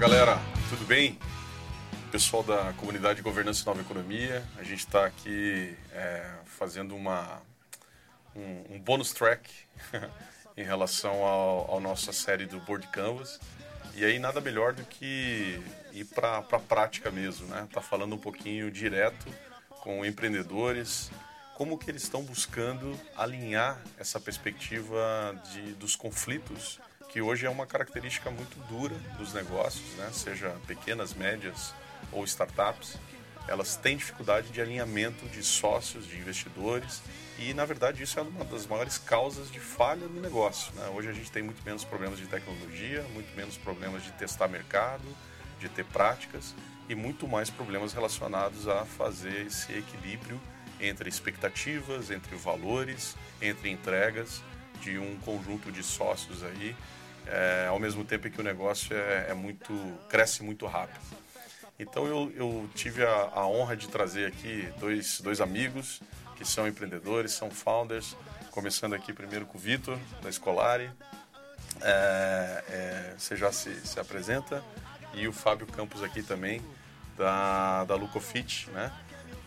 [0.00, 0.38] galera,
[0.70, 1.18] tudo bem?
[2.10, 7.42] Pessoal da comunidade Governança e Nova Economia, a gente está aqui é, fazendo uma,
[8.34, 9.52] um, um bônus track
[10.56, 13.38] em relação ao nossa série do Board Canvas.
[13.94, 17.68] E aí nada melhor do que ir para a prática mesmo, né?
[17.70, 19.26] Tá falando um pouquinho direto
[19.82, 21.10] com empreendedores,
[21.54, 27.66] como que eles estão buscando alinhar essa perspectiva de, dos conflitos que hoje é uma
[27.66, 30.10] característica muito dura dos negócios, né?
[30.12, 31.74] seja pequenas, médias
[32.12, 32.96] ou startups,
[33.48, 37.02] elas têm dificuldade de alinhamento de sócios, de investidores,
[37.36, 40.72] e na verdade isso é uma das maiores causas de falha no negócio.
[40.74, 40.86] Né?
[40.94, 45.04] Hoje a gente tem muito menos problemas de tecnologia, muito menos problemas de testar mercado,
[45.58, 46.54] de ter práticas,
[46.88, 50.40] e muito mais problemas relacionados a fazer esse equilíbrio
[50.80, 54.42] entre expectativas, entre valores, entre entregas
[54.80, 56.74] de um conjunto de sócios aí
[57.30, 59.72] é, ao mesmo tempo que o negócio é, é, muito
[60.08, 61.00] cresce muito rápido.
[61.78, 66.02] Então eu, eu tive a, a, honra de trazer aqui dois, dois amigos
[66.36, 68.16] que são empreendedores, são founders,
[68.50, 70.90] começando aqui primeiro com o Vitor, da Escolari.
[71.80, 74.62] É, é, você já se, se apresenta.
[75.14, 76.62] E o Fábio Campos aqui também,
[77.16, 78.92] da, da Lucofit, né?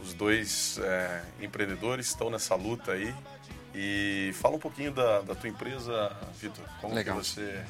[0.02, 3.14] Os dois é, empreendedores estão nessa luta aí
[3.74, 6.66] e fala um pouquinho da, da tua empresa, Vitor.
[6.80, 7.18] Como Legal.
[7.18, 7.64] que você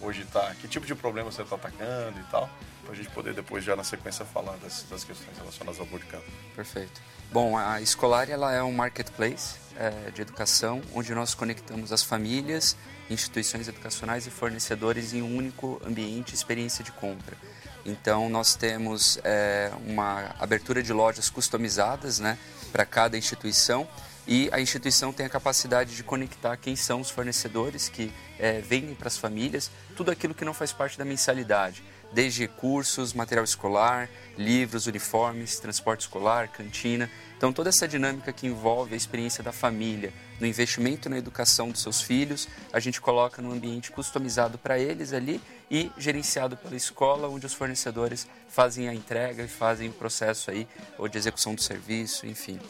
[0.00, 2.48] hoje está, que tipo de problema você está atacando e tal,
[2.82, 6.22] para a gente poder depois já na sequência falar das, das questões relacionadas ao bootcamp.
[6.56, 7.00] Perfeito.
[7.30, 12.76] Bom, a Escolar ela é um marketplace é, de educação onde nós conectamos as famílias,
[13.08, 17.36] instituições educacionais e fornecedores em um único ambiente, experiência de compra.
[17.84, 22.38] Então nós temos é, uma abertura de lojas customizadas, né,
[22.72, 23.86] para cada instituição
[24.30, 28.94] e a instituição tem a capacidade de conectar quem são os fornecedores que é, vendem
[28.94, 34.08] para as famílias, tudo aquilo que não faz parte da mensalidade, desde cursos, material escolar,
[34.38, 37.10] livros, uniformes, transporte escolar, cantina.
[37.36, 41.82] Então, toda essa dinâmica que envolve a experiência da família, no investimento na educação dos
[41.82, 47.28] seus filhos, a gente coloca num ambiente customizado para eles ali e gerenciado pela escola,
[47.28, 51.60] onde os fornecedores fazem a entrega e fazem o processo aí, ou de execução do
[51.60, 52.60] serviço, enfim.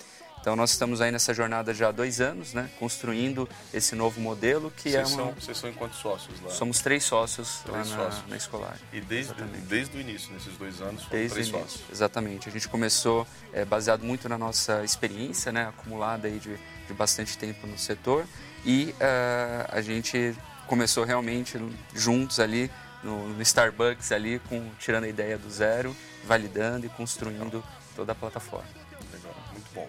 [0.41, 4.71] Então nós estamos aí nessa jornada já há dois anos, né, construindo esse novo modelo
[4.71, 5.09] que vocês é uma...
[5.09, 6.51] São, vocês são em quantos sócios lá?
[6.51, 8.29] Somos três sócios três lá na, sócios.
[8.29, 8.77] na Escolar.
[8.93, 9.35] E desde,
[9.69, 11.83] desde o início, nesses dois anos, foram desde três sócios?
[11.91, 12.49] Exatamente.
[12.49, 16.57] A gente começou é, baseado muito na nossa experiência, né, acumulada aí de,
[16.87, 18.25] de bastante tempo no setor
[18.65, 20.35] e uh, a gente
[20.67, 21.59] começou realmente
[21.95, 22.71] juntos ali
[23.03, 27.65] no, no, Starbucks ali, com, tirando a ideia do zero, validando e construindo
[27.97, 28.69] toda a plataforma.
[29.13, 29.89] Legal, muito bom.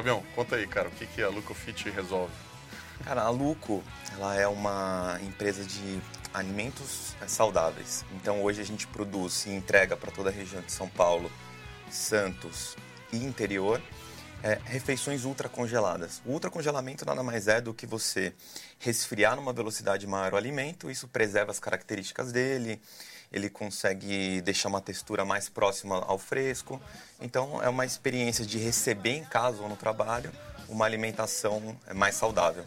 [0.00, 2.32] Fabião, conta aí, cara, o que, que a Lucofit resolve?
[3.04, 3.84] Cara, a Luco,
[4.14, 6.00] ela é uma empresa de
[6.32, 8.02] alimentos saudáveis.
[8.14, 11.30] Então hoje a gente produz e entrega para toda a região de São Paulo,
[11.90, 12.78] Santos
[13.12, 13.78] e interior
[14.42, 16.20] é, refeições ultracongeladas.
[16.24, 18.32] O ultracongelamento nada mais é do que você
[18.78, 22.80] resfriar numa velocidade maior o alimento, isso preserva as características dele,
[23.32, 26.80] ele consegue deixar uma textura mais próxima ao fresco.
[27.20, 30.32] Então é uma experiência de receber em casa ou no trabalho
[30.68, 32.64] uma alimentação mais saudável.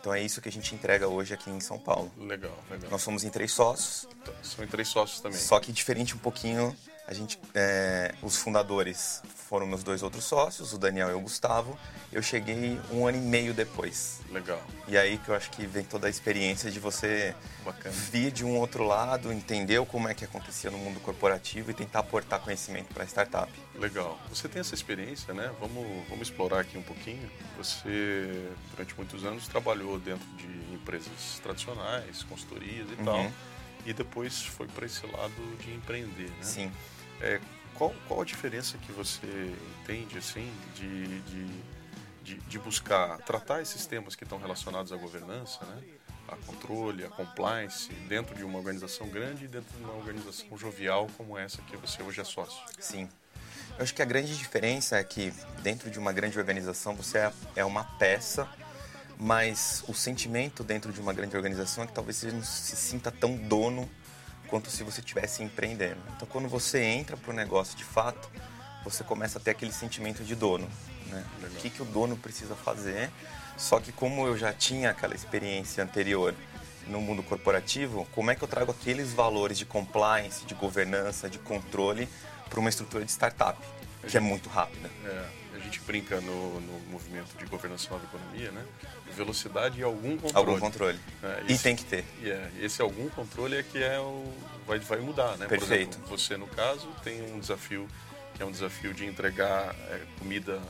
[0.00, 2.12] Então é isso que a gente entrega hoje aqui em São Paulo.
[2.18, 2.90] Legal, legal.
[2.90, 4.06] Nós somos em três sócios.
[4.22, 5.38] Então, são em três sócios também.
[5.38, 10.72] Só que diferente um pouquinho a gente, é, os fundadores foram meus dois outros sócios,
[10.72, 11.78] o Daniel e o Gustavo.
[12.10, 14.20] Eu cheguei um ano e meio depois.
[14.30, 14.62] Legal.
[14.88, 17.94] E aí que eu acho que vem toda a experiência de você Bacana.
[17.94, 22.00] vir de um outro lado, entender como é que acontecia no mundo corporativo e tentar
[22.00, 23.52] aportar conhecimento para a startup.
[23.74, 24.18] Legal.
[24.30, 25.52] Você tem essa experiência, né?
[25.60, 27.30] Vamos, vamos explorar aqui um pouquinho.
[27.58, 33.04] Você, durante muitos anos, trabalhou dentro de empresas tradicionais, consultorias e uhum.
[33.04, 33.32] tal.
[33.86, 36.42] E depois foi para esse lado de empreender, né?
[36.42, 36.72] Sim.
[37.24, 37.40] É,
[37.74, 41.46] qual, qual a diferença que você entende assim de, de,
[42.22, 45.82] de, de, buscar tratar esses temas que estão relacionados à governança, né?
[46.28, 51.08] a controle, a compliance, dentro de uma organização grande e dentro de uma organização jovial
[51.16, 52.62] como essa que você hoje é sócio?
[52.78, 53.08] Sim.
[53.78, 55.32] Eu acho que a grande diferença é que
[55.62, 58.46] dentro de uma grande organização você é, é uma peça,
[59.18, 63.10] mas o sentimento dentro de uma grande organização é que talvez você não se sinta
[63.10, 63.88] tão dono
[64.48, 66.00] quanto se você estivesse empreendendo.
[66.16, 68.30] Então, quando você entra para o negócio de fato,
[68.84, 70.68] você começa a ter aquele sentimento de dono.
[71.06, 71.24] Né?
[71.42, 73.10] O que, que o dono precisa fazer?
[73.56, 76.34] Só que como eu já tinha aquela experiência anterior
[76.86, 81.38] no mundo corporativo, como é que eu trago aqueles valores de compliance, de governança, de
[81.38, 82.08] controle
[82.50, 83.58] para uma estrutura de startup,
[84.10, 84.90] que é muito rápida?
[85.04, 88.64] É, a gente brinca no, no movimento de governança nova economia, né?
[89.12, 90.36] Velocidade e algum controle.
[90.50, 90.98] Algum controle.
[91.22, 92.04] É, e esse- tem que ter.
[92.22, 94.24] e é, esse algum controle é que é o
[94.66, 95.46] vai, vai mudar, né?
[95.46, 95.98] Perfeito.
[95.98, 97.88] Por exemplo, você no caso tem um desafio
[98.34, 100.60] que é um desafio de entregar é, comida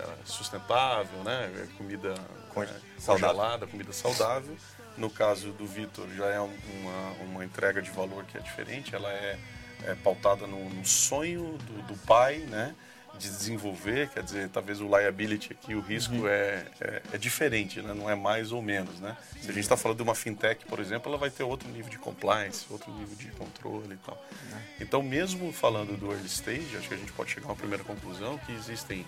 [0.00, 1.50] é, sustentável, né?
[1.62, 2.14] É, Comida
[2.52, 2.68] Con- é,
[2.98, 3.68] saudável.
[3.68, 4.56] comida saudável.
[4.96, 8.94] No caso do Vitor já é um- uma, uma entrega de valor que é diferente.
[8.94, 9.38] Ela é,
[9.84, 12.74] é pautada no, no sonho do, do pai, né?
[13.18, 17.94] De desenvolver, quer dizer, talvez o liability aqui, o risco é, é, é diferente, né?
[17.94, 19.00] não é mais ou menos.
[19.00, 19.16] Né?
[19.40, 21.88] Se a gente está falando de uma fintech, por exemplo, ela vai ter outro nível
[21.88, 24.22] de compliance, outro nível de controle e tal.
[24.78, 27.82] Então, mesmo falando do early stage, acho que a gente pode chegar a uma primeira
[27.84, 29.06] conclusão que existem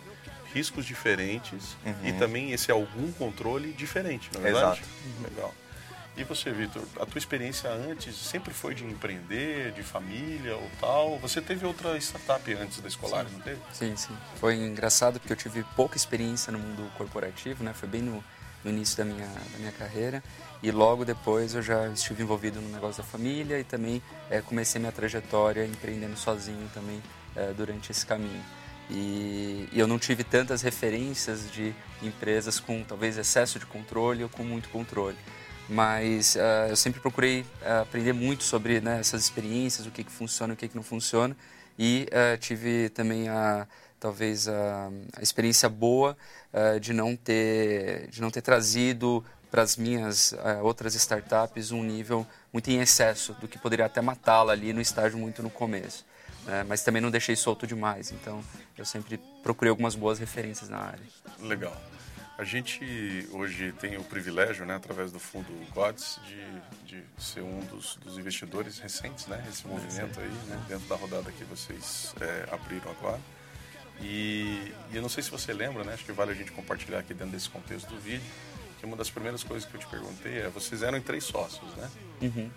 [0.55, 4.81] riscos diferentes e também esse algum controle diferente, não é verdade?
[4.81, 5.35] Exato.
[5.35, 5.55] Legal.
[6.19, 11.17] E você, Vitor, a tua experiência antes sempre foi de empreender, de família ou tal?
[11.21, 13.61] Você teve outra startup antes da escolar, não teve?
[13.73, 14.17] Sim, sim.
[14.35, 17.73] Foi engraçado porque eu tive pouca experiência no mundo corporativo, né?
[17.73, 18.25] Foi bem no,
[18.65, 20.21] no início da minha, da minha carreira.
[20.61, 24.81] E logo depois eu já estive envolvido no negócio da família e também eh, comecei
[24.81, 27.01] minha trajetória empreendendo sozinho também
[27.37, 28.45] eh, durante esse caminho.
[28.91, 31.73] E, e eu não tive tantas referências de
[32.03, 35.17] empresas com talvez excesso de controle ou com muito controle
[35.69, 40.11] mas ah, eu sempre procurei ah, aprender muito sobre né, essas experiências, o que, que
[40.11, 41.37] funciona o que, que não funciona.
[41.79, 43.67] E ah, tive também a
[44.01, 46.17] talvez a, a experiência boa
[46.81, 50.33] de não ter de não ter trazido para as minhas
[50.63, 55.19] outras startups um nível muito em excesso do que poderia até matá-la ali no estágio
[55.19, 56.07] muito no começo.
[56.47, 56.65] né?
[56.69, 58.13] mas também não deixei solto demais.
[58.13, 58.41] Então
[58.77, 61.03] eu sempre procurei algumas boas referências na área.
[61.41, 61.77] Legal.
[62.39, 67.59] A gente hoje tem o privilégio, né, através do fundo GODS, de, de ser um
[67.65, 72.49] dos, dos investidores recentes, né, esse movimento aí, né, dentro da rodada que vocês é,
[72.55, 73.21] abriram agora.
[74.01, 77.01] E, e eu não sei se você lembra, né, acho que vale a gente compartilhar
[77.01, 78.23] aqui dentro desse contexto do vídeo,
[78.79, 81.75] que uma das primeiras coisas que eu te perguntei é, vocês eram em três sócios,
[81.75, 81.91] né?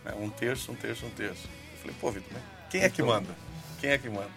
[0.05, 1.49] Né, Um terço, um terço, um terço.
[1.71, 2.37] Eu falei, pô, Vitor,
[2.69, 3.35] quem é que manda?
[3.81, 4.29] Quem é que manda?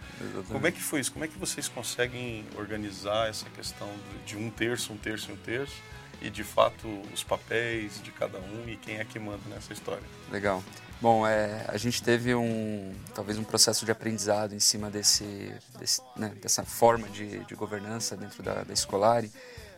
[0.48, 1.12] Como é que foi isso?
[1.12, 3.88] Como é que vocês conseguem organizar essa questão
[4.26, 5.74] de- de um terço, um terço e um terço?
[6.22, 10.02] E de fato os papéis de cada um e quem é que manda nessa história?
[10.32, 10.64] Legal.
[11.00, 16.00] Bom, é, a gente teve um talvez um processo de aprendizado em cima desse, desse,
[16.16, 19.30] né, dessa forma de, de governança dentro da, da Escolari,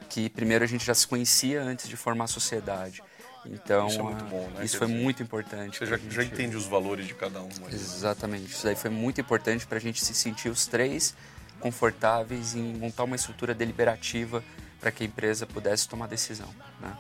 [0.09, 3.03] que primeiro a gente já se conhecia antes de formar a sociedade.
[3.51, 4.65] Então, Isso é muito bom, né?
[4.65, 5.79] Isso foi muito importante.
[5.79, 7.49] Você já, pra já gente- entende os valores de cada um.
[7.65, 7.75] ali.
[7.75, 8.53] Exatamente.
[8.53, 11.15] Isso daí foi muito importante para a gente se sentir os três
[11.61, 14.43] confortáveis em montar uma estrutura deliberativa
[14.81, 16.49] para que a empresa pudesse tomar decisão.
[16.81, 16.97] Né?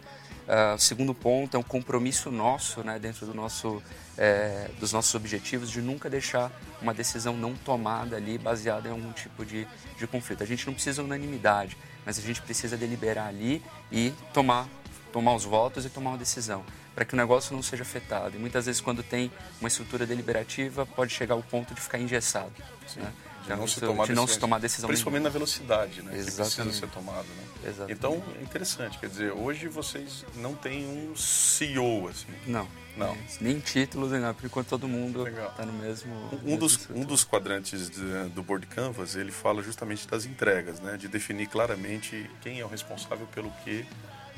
[0.48, 3.82] Ah, o segundo ponto é um compromisso nosso, né, dentro do nosso,
[4.16, 9.12] eh, dos nossos objetivos, de nunca deixar uma decisão não tomada ali baseada em algum
[9.12, 9.66] tipo de,
[9.99, 10.42] de conflito.
[10.42, 13.60] A gente não precisa de unanimidade, mas a gente precisa deliberar ali
[13.90, 14.69] e tomar
[15.16, 16.62] tomar os votos e tomar uma decisão,
[16.94, 18.36] para que o negócio não seja afetado.
[18.36, 22.52] E muitas vezes, quando tem uma estrutura deliberativa, pode chegar ao ponto de ficar engessado.
[22.96, 23.10] Né?
[23.42, 26.10] De não, se tomar de não se tomar decisão Principalmente na velocidade, né?
[26.10, 26.76] Que precisa Exatamente.
[26.76, 27.44] ser tomado, né?
[27.64, 27.92] Exatamente.
[27.96, 28.98] Então, é interessante.
[28.98, 32.26] Quer dizer, hoje vocês não têm um CEO, assim.
[32.46, 32.68] Não.
[32.94, 33.12] Não.
[33.12, 36.12] É, Nem títulos, nem nada, por enquanto todo mundo está no mesmo.
[36.32, 40.78] Um mesmo dos, um dos quadrantes de- do Board Canvas, ele fala justamente das entregas,
[40.80, 40.96] né?
[40.98, 43.86] De definir claramente quem é o responsável pelo que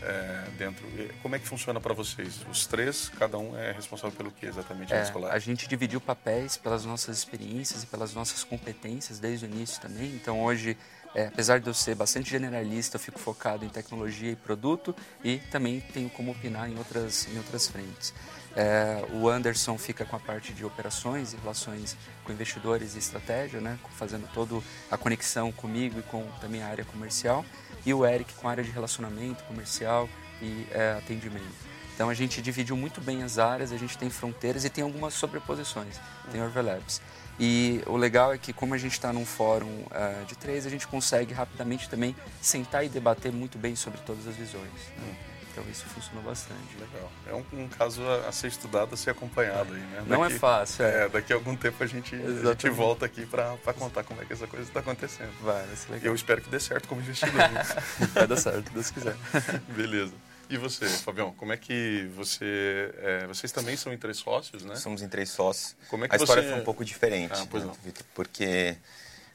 [0.02, 0.86] é, dentro.
[1.22, 2.40] Como é que funciona para vocês?
[2.50, 5.32] Os três, cada um é responsável pelo que exatamente É, escolar?
[5.32, 10.08] a gente dividiu papéis pelas nossas experiências e pelas nossas competências desde o início também.
[10.14, 10.76] Então hoje,
[11.14, 15.38] é, apesar de eu ser bastante generalista, eu fico focado em tecnologia e produto e
[15.50, 18.14] também tenho como opinar em outras, em outras frentes.
[18.56, 23.60] É, o Anderson fica com a parte de operações e relações com investidores e estratégia,
[23.60, 27.44] né, fazendo toda a conexão comigo e com também a área comercial.
[27.84, 30.08] E o Eric com a área de relacionamento comercial
[30.42, 31.68] e é, atendimento.
[31.94, 35.14] Então a gente dividiu muito bem as áreas, a gente tem fronteiras e tem algumas
[35.14, 35.96] sobreposições,
[36.30, 37.00] tem overlaps.
[37.40, 40.70] E o legal é que como a gente está num fórum eh, de três, a
[40.70, 44.70] gente consegue rapidamente também sentar e debater muito bem sobre todas as visões.
[44.96, 45.27] né?
[45.58, 46.76] Então isso funcionou bastante.
[46.78, 47.10] Legal.
[47.26, 50.04] É um, um caso a, a ser estudado, a ser acompanhado aí, né?
[50.06, 51.04] Não é fácil, é.
[51.04, 54.24] É, daqui a algum tempo a gente, a gente volta aqui para contar como é
[54.24, 55.32] que essa coisa está acontecendo.
[55.42, 56.06] Vai, vai ser legal.
[56.06, 57.34] Eu espero que dê certo como investidor.
[58.14, 59.16] Vai dar certo, Deus quiser.
[59.74, 60.12] Beleza.
[60.50, 62.94] E você, Fabião, como é que você...
[62.98, 64.76] é, vocês também são em três sócios, né?
[64.76, 65.76] Somos em três sócios.
[65.90, 67.76] Como é que a história você- foi um pouco diferente, Ah, pois né, não.
[67.84, 68.04] Vitor?
[68.14, 68.76] Porque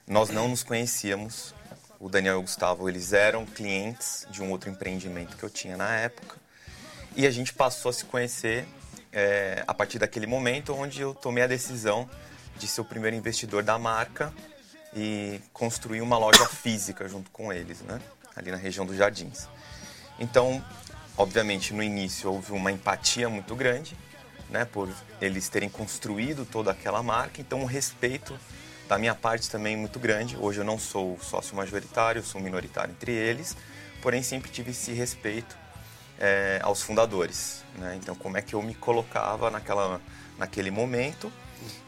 [0.08, 1.54] nós não nos conhecíamos.
[2.04, 5.78] O Daniel e o Gustavo, eles eram clientes de um outro empreendimento que eu tinha
[5.78, 6.36] na época.
[7.16, 8.66] E a gente passou a se conhecer
[9.10, 12.10] é, a partir daquele momento onde eu tomei a decisão
[12.58, 14.34] de ser o primeiro investidor da marca
[14.94, 18.02] e construir uma loja física junto com eles, né?
[18.36, 19.48] Ali na região dos Jardins.
[20.20, 20.62] Então,
[21.18, 23.96] obviamente, no início houve uma empatia muito grande,
[24.50, 24.66] né?
[24.66, 28.38] Por eles terem construído toda aquela marca, então o respeito
[28.88, 30.38] da minha parte também muito grande.
[30.38, 33.56] Hoje eu não sou sócio majoritário, sou minoritário entre eles,
[34.02, 35.58] porém sempre tive esse respeito
[36.20, 37.64] é, aos fundadores.
[37.78, 37.98] Né?
[38.02, 40.02] Então, como é que eu me colocava naquela,
[40.38, 41.32] naquele momento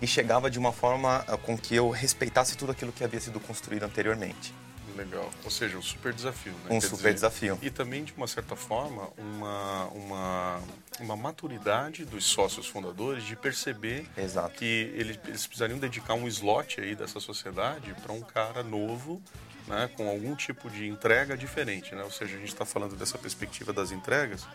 [0.01, 3.39] e chegava de uma forma ah, com que eu respeitasse tudo aquilo que havia sido
[3.39, 4.53] construído anteriormente.
[4.95, 5.29] Legal.
[5.43, 6.65] Ou seja, um super desafio, né?
[6.65, 7.59] Um Quer super dizer, desafio.
[7.61, 10.61] E também, de uma certa forma, uma, uma,
[10.99, 14.55] uma maturidade dos sócios fundadores de perceber Exato.
[14.55, 19.21] que eles, eles precisariam dedicar um slot aí dessa sociedade para um cara novo
[19.67, 21.93] né, com algum tipo de entrega diferente.
[21.95, 22.03] Né?
[22.03, 24.45] Ou seja, a gente está falando dessa perspectiva das entregas.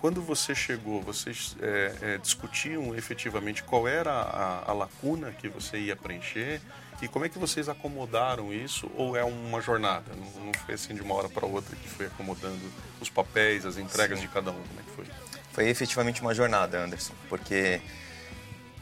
[0.00, 5.78] Quando você chegou, vocês é, é, discutiam efetivamente qual era a, a, lacuna que você
[5.78, 6.60] ia preencher
[7.02, 8.88] e como é que vocês acomodaram isso?
[8.96, 10.12] Ou é uma jornada?
[10.14, 12.60] Não, não foi assim de uma hora para outra que foi acomodando
[13.00, 14.26] os papéis, as entregas Sim.
[14.26, 14.54] de cada um?
[14.54, 15.04] Como é que foi?
[15.52, 17.80] Foi efetivamente uma jornada, Anderson, porque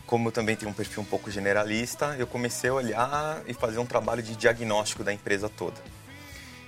[0.07, 3.79] como eu também tenho um perfil um pouco generalista, eu comecei a olhar e fazer
[3.79, 5.81] um trabalho de diagnóstico da empresa toda.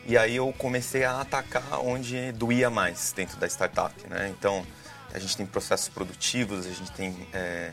[0.06, 4.32] E aí eu comecei a atacar onde doía mais dentro da startup, né?
[4.37, 4.66] Então,
[5.12, 7.73] a gente tem processos produtivos, a gente tem é,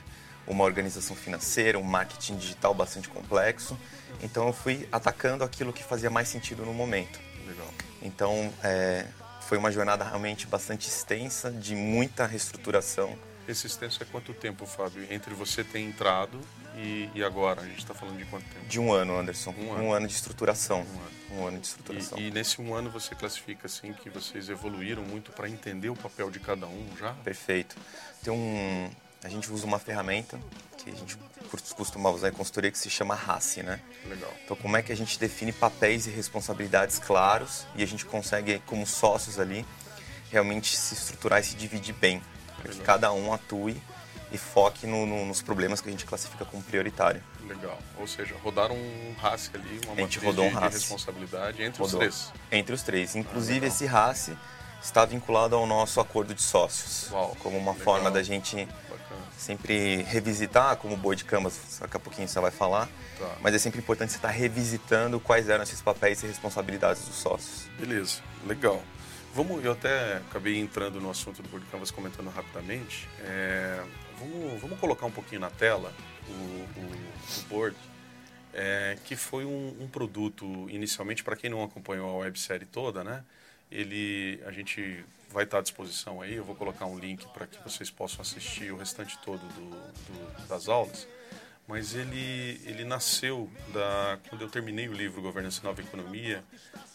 [0.49, 3.77] uma organização financeira, um marketing digital bastante complexo.
[4.21, 7.19] Então, eu fui atacando aquilo que fazia mais sentido no momento.
[7.47, 7.67] Legal.
[8.01, 9.05] Então, é,
[9.41, 13.17] foi uma jornada realmente bastante extensa, de muita reestruturação,
[13.49, 15.07] Resistência é quanto tempo, Fábio?
[15.11, 16.39] Entre você ter entrado
[16.75, 17.61] e, e agora?
[17.61, 18.63] A gente está falando de quanto tempo?
[18.67, 19.55] De um ano, Anderson.
[19.57, 20.81] Um ano, um ano de estruturação.
[20.81, 21.11] Um ano.
[21.31, 21.59] um ano.
[21.59, 22.19] de estruturação.
[22.19, 25.95] E, e, nesse um ano você classifica assim que vocês evoluíram muito para entender o
[25.95, 27.13] papel de cada um já?
[27.23, 27.75] Perfeito.
[28.23, 28.87] Tem um,
[29.23, 30.39] a gente usa uma ferramenta
[30.77, 31.17] que a gente
[31.75, 33.79] costuma usar em consultoria que se chama RACE, né?
[34.07, 34.31] Legal.
[34.45, 38.61] Então, como é que a gente define papéis e responsabilidades claros e a gente consegue,
[38.65, 39.65] como sócios ali,
[40.31, 42.21] realmente se estruturar e se dividir bem
[42.61, 43.81] para que cada um atue
[44.31, 47.21] e foque no, no, nos problemas que a gente classifica como prioritário.
[47.47, 47.77] Legal.
[47.97, 51.81] Ou seja, rodaram um RACE ali, uma a gente rodou um de, de responsabilidade entre
[51.81, 51.99] rodou.
[51.99, 52.33] os três.
[52.51, 53.15] Entre os três.
[53.15, 54.37] Inclusive, ah, esse RACE
[54.81, 57.09] está vinculado ao nosso acordo de sócios.
[57.11, 57.83] Uau, como uma legal.
[57.83, 58.67] forma da gente.
[59.37, 62.87] Sempre revisitar, como o boi de camas, daqui a pouquinho você vai falar.
[63.17, 63.37] Tá.
[63.41, 67.67] Mas é sempre importante você estar revisitando quais eram esses papéis e responsabilidades dos sócios.
[67.79, 68.81] Beleza, legal.
[69.33, 73.07] Vamos, eu até acabei entrando no assunto do Board Canvas comentando rapidamente.
[73.21, 73.81] É,
[74.19, 75.93] vamos, vamos colocar um pouquinho na tela
[76.27, 77.77] o, o, o Board,
[78.53, 83.23] é, que foi um, um produto inicialmente, para quem não acompanhou a websérie toda, né?
[83.71, 87.61] Ele, a gente vai estar à disposição aí, eu vou colocar um link para que
[87.63, 91.07] vocês possam assistir o restante todo do, do, das aulas
[91.69, 96.43] mas ele, ele nasceu da quando eu terminei o livro Governança Nova Economia,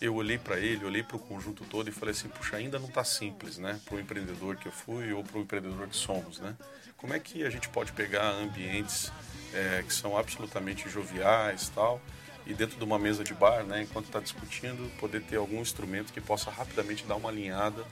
[0.00, 2.88] eu olhei para ele, olhei para o conjunto todo e falei assim, puxa, ainda não
[2.88, 6.40] está simples, né, para o empreendedor que eu fui ou para o empreendedor que somos,
[6.40, 6.56] né?
[6.96, 9.12] Como é que a gente pode pegar ambientes
[9.52, 12.02] é, que são absolutamente joviais, tal,
[12.44, 16.12] e dentro de uma mesa de bar, né, enquanto está discutindo, poder ter algum instrumento
[16.12, 17.84] que possa rapidamente dar uma alinhada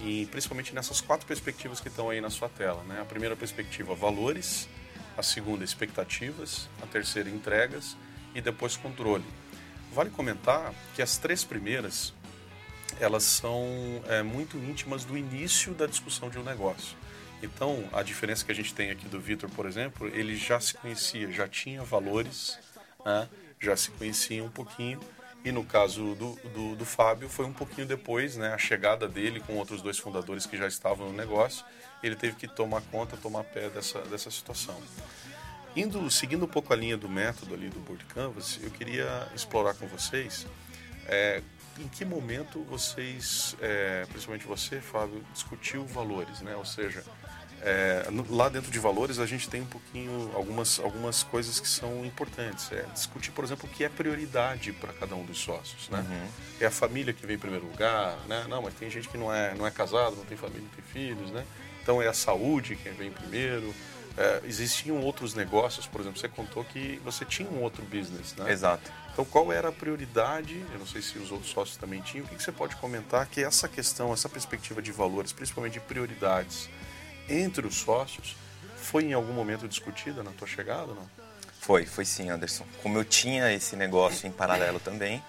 [0.00, 3.00] e principalmente nessas quatro perspectivas que estão aí na sua tela, né?
[3.00, 4.68] A primeira perspectiva, valores
[5.18, 7.96] a segunda expectativas, a terceira entregas
[8.36, 9.24] e depois controle.
[9.92, 12.14] Vale comentar que as três primeiras
[13.00, 13.66] elas são
[14.06, 16.96] é, muito íntimas do início da discussão de um negócio.
[17.42, 20.74] Então, a diferença que a gente tem aqui do Vitor, por exemplo, ele já se
[20.74, 22.58] conhecia, já tinha valores,
[23.04, 23.28] né?
[23.60, 25.00] já se conhecia um pouquinho.
[25.44, 28.52] E no caso do, do, do, Fábio, foi um pouquinho depois, né?
[28.52, 31.64] a chegada dele com outros dois fundadores que já estavam no negócio
[32.02, 34.76] ele teve que tomar conta, tomar pé dessa, dessa situação.
[35.74, 39.74] Indo, seguindo um pouco a linha do método ali do Board Canvas, eu queria explorar
[39.74, 40.46] com vocês
[41.06, 41.42] é,
[41.78, 46.56] em que momento vocês, é, principalmente você, Fábio, discutiu valores, né?
[46.56, 47.04] Ou seja,
[47.62, 52.04] é, lá dentro de valores a gente tem um pouquinho algumas algumas coisas que são
[52.04, 52.70] importantes.
[52.72, 56.04] É discutir, por exemplo, o que é prioridade para cada um dos sócios, né?
[56.08, 56.28] Uhum.
[56.60, 58.46] É a família que vem em primeiro lugar, né?
[58.48, 60.84] Não, mas tem gente que não é não é casado, não tem família, não tem
[60.84, 61.44] filhos, né?
[61.82, 63.74] Então é a saúde quem vem primeiro.
[64.16, 68.50] É, existiam outros negócios, por exemplo, você contou que você tinha um outro business, né?
[68.50, 68.90] Exato.
[69.12, 70.64] Então qual era a prioridade?
[70.72, 72.24] Eu não sei se os outros sócios também tinham.
[72.24, 76.68] O que você pode comentar que essa questão, essa perspectiva de valores, principalmente de prioridades
[77.28, 78.36] entre os sócios,
[78.76, 81.08] foi em algum momento discutida na tua chegada, não?
[81.60, 82.64] Foi, foi sim, Anderson.
[82.82, 85.22] Como eu tinha esse negócio em paralelo também,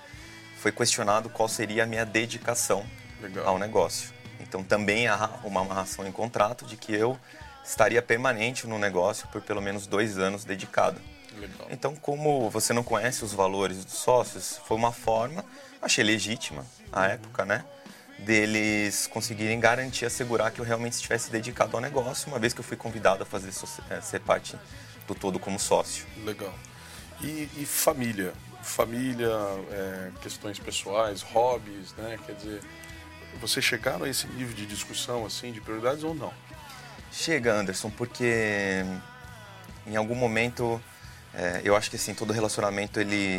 [0.58, 2.86] foi questionado qual seria a minha dedicação
[3.22, 3.48] Legal.
[3.48, 4.14] ao negócio.
[4.40, 7.20] Então também há uma amarração em contrato de que eu
[7.64, 11.00] estaria permanente no negócio por pelo menos dois anos dedicado.
[11.38, 11.68] Legal.
[11.70, 15.46] Então, como você não conhece os valores dos sócios, foi uma forma,
[15.82, 17.64] achei legítima à época, né?
[18.26, 22.64] Deles conseguirem garantir, assegurar que eu realmente estivesse dedicado ao negócio, uma vez que eu
[22.64, 23.52] fui convidado a fazer
[23.90, 24.56] é, ser parte
[25.08, 26.06] do todo como sócio.
[26.24, 26.54] Legal.
[27.22, 28.34] E, e família?
[28.62, 29.32] Família,
[29.72, 32.20] é, questões pessoais, hobbies, né?
[32.26, 32.62] Quer dizer,
[33.42, 36.34] vocês chegaram a esse nível de discussão, assim, de prioridades ou não?
[37.12, 38.84] Chega, Anderson, porque
[39.88, 40.80] em algum momento
[41.34, 43.38] é, eu acho que assim todo relacionamento ele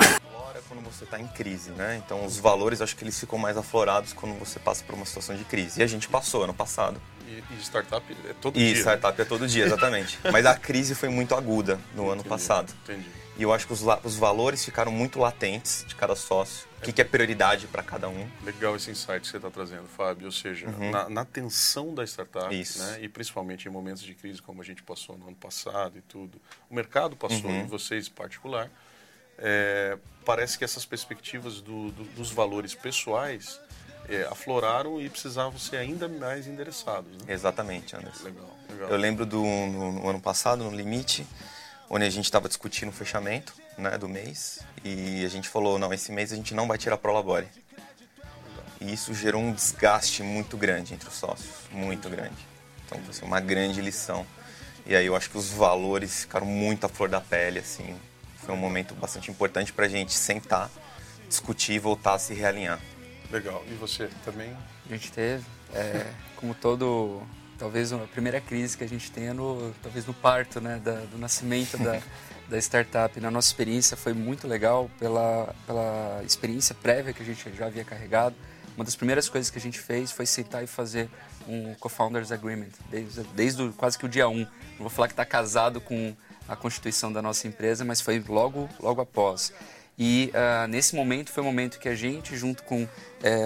[0.71, 2.01] quando você está em crise, né?
[2.05, 5.35] Então os valores acho que eles ficam mais aflorados quando você passa por uma situação
[5.35, 5.81] de crise.
[5.81, 7.03] E a gente passou ano passado.
[7.27, 8.71] E, e startup é todo e dia.
[8.71, 8.81] E né?
[8.81, 9.25] startup né?
[9.25, 10.17] é todo dia, exatamente.
[10.31, 12.73] Mas a crise foi muito aguda no entendi, ano passado.
[12.85, 13.11] Entendi.
[13.37, 16.69] E eu acho que os, os valores ficaram muito latentes de cada sócio.
[16.79, 18.29] O que, que é prioridade para cada um.
[18.45, 20.27] Legal esse insight que você está trazendo, Fábio.
[20.27, 20.91] Ou seja, uhum.
[20.91, 24.83] na, na, tensão da startup, né, e principalmente em momentos de crise como a gente
[24.83, 27.65] passou no ano passado e tudo, o mercado passou, uhum.
[27.65, 28.71] e vocês em particular,
[29.41, 33.59] é, parece que essas perspectivas do, do, dos valores pessoais
[34.09, 37.11] é, afloraram e precisavam ser ainda mais endereçados.
[37.13, 37.33] Né?
[37.33, 38.25] Exatamente, Anderson.
[38.25, 38.89] Legal, legal.
[38.91, 41.27] Eu lembro do no, no ano passado, no Limite,
[41.89, 45.93] onde a gente estava discutindo o fechamento né, do mês e a gente falou, não,
[45.93, 47.49] esse mês a gente não vai tirar Prolabore.
[48.81, 52.49] E isso gerou um desgaste muito grande entre os sócios, muito grande.
[52.87, 54.27] Então, foi assim, uma grande lição.
[54.87, 57.95] E aí eu acho que os valores ficaram muito à flor da pele, assim.
[58.51, 60.69] Foi um momento bastante importante para a gente sentar,
[61.29, 62.81] discutir e voltar a se realinhar.
[63.31, 63.63] Legal.
[63.71, 64.57] E você também?
[64.87, 66.05] A gente teve, é,
[66.35, 67.23] como todo
[67.57, 71.19] talvez a primeira crise que a gente tenha no talvez no parto né da, do
[71.19, 72.01] nascimento da,
[72.49, 77.55] da startup na nossa experiência foi muito legal pela pela experiência prévia que a gente
[77.55, 78.35] já havia carregado
[78.75, 81.11] uma das primeiras coisas que a gente fez foi sentar e fazer
[81.47, 84.39] um co-founders agreement desde, desde o, quase que o dia 1 um.
[84.39, 86.17] não vou falar que está casado com
[86.51, 89.53] a constituição da nossa empresa mas foi logo logo após
[90.03, 92.89] e uh, nesse momento foi o momento que a gente, junto com uh,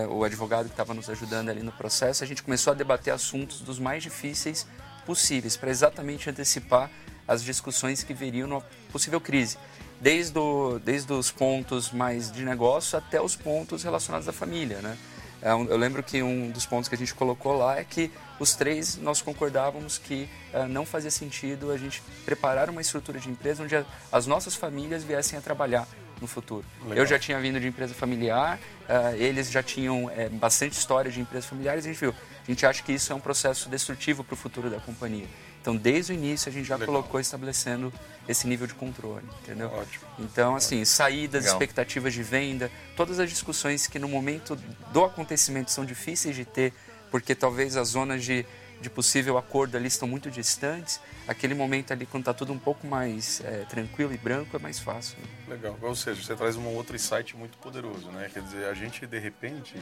[0.09, 3.61] o advogado que estava nos ajudando ali no processo, a gente começou a debater assuntos
[3.61, 4.65] dos mais difíceis
[5.05, 6.89] possíveis, para exatamente antecipar
[7.27, 8.61] as discussões que viriam numa
[8.93, 9.59] possível crise.
[10.01, 14.97] Desde, o, desde os pontos mais de negócio até os pontos relacionados à família, né?
[15.43, 18.55] É eu lembro que um dos pontos que a gente colocou lá é que os
[18.55, 23.63] três nós concordávamos que uh, não fazia sentido a gente preparar uma estrutura de empresa
[23.63, 25.87] onde a, as nossas famílias viessem a trabalhar
[26.21, 26.65] no futuro.
[26.83, 26.99] Legal.
[26.99, 31.21] Eu já tinha vindo de empresa familiar, uh, eles já tinham é, bastante história de
[31.21, 32.15] empresas familiares, a gente viu.
[32.47, 35.27] A gente acha que isso é um processo destrutivo para o futuro da companhia.
[35.65, 36.95] Então, desde o início, a gente já Legal.
[36.95, 37.91] colocou estabelecendo
[38.29, 39.71] esse nível de controle, entendeu?
[39.73, 40.05] Ótimo.
[40.19, 40.87] Então, assim, Ótimo.
[40.87, 41.57] saídas, Legal.
[41.57, 44.57] expectativas de venda, todas as discussões que no momento
[44.93, 46.75] do acontecimento são difíceis de ter,
[47.15, 48.45] porque talvez as zonas de
[48.81, 52.87] de possível acordo ali estão muito distantes, aquele momento ali, quando está tudo um pouco
[52.87, 55.17] mais é, tranquilo e branco, é mais fácil.
[55.21, 55.55] Né?
[55.55, 55.79] Legal.
[55.81, 58.29] Ou seja, você traz um outro insight muito poderoso, né?
[58.35, 59.75] Quer dizer, a gente, de repente,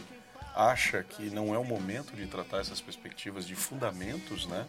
[0.55, 4.67] acha que não é o momento de tratar essas perspectivas de fundamentos, né?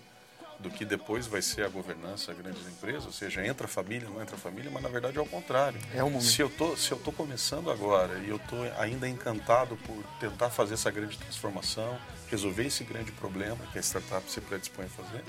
[0.64, 4.10] Do que depois vai ser a governança das grandes empresas, ou seja, entra a família,
[4.10, 5.80] não entra a família, mas na verdade é o contrário.
[5.94, 6.24] É o momento.
[6.24, 10.50] Se eu tô, se eu tô começando agora e eu tô ainda encantado por tentar
[10.50, 12.00] fazer essa grande transformação,
[12.30, 15.24] resolver esse grande problema que a startup se predispõe a fazer,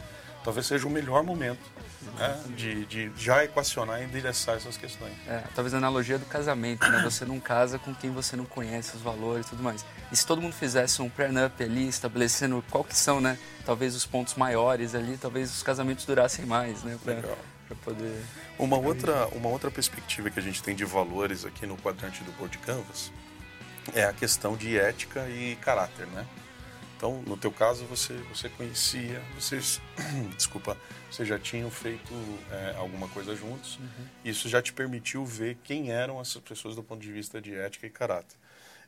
[0.45, 1.59] talvez seja o melhor momento
[2.19, 5.13] né, de, de, já equacionar e endereçar essas questões.
[5.27, 7.03] É, talvez a analogia do casamento, né?
[7.03, 9.85] Você não casa com quem você não conhece os valores e tudo mais.
[10.13, 13.39] E se todo mundo fizesse um prenup ali, estabelecendo qual que são, né?
[13.65, 16.99] Talvez os pontos maiores ali, talvez os casamentos durassem mais, né?
[17.03, 17.39] Pra, Legal.
[17.67, 18.23] Pra poder...
[18.59, 22.31] Uma outra, uma outra perspectiva que a gente tem de valores aqui no quadrante do
[22.33, 23.11] Board Canvas
[23.93, 26.25] é a questão de ética e caráter, né?
[27.05, 29.79] Então, no teu caso, você, você conhecia, vocês,
[30.35, 30.75] desculpa,
[31.11, 32.15] vocês já tinham feito
[32.51, 33.77] é, alguma coisa juntos.
[33.77, 34.07] Uhum.
[34.25, 37.87] Isso já te permitiu ver quem eram essas pessoas do ponto de vista de ética
[37.87, 38.39] e caráter.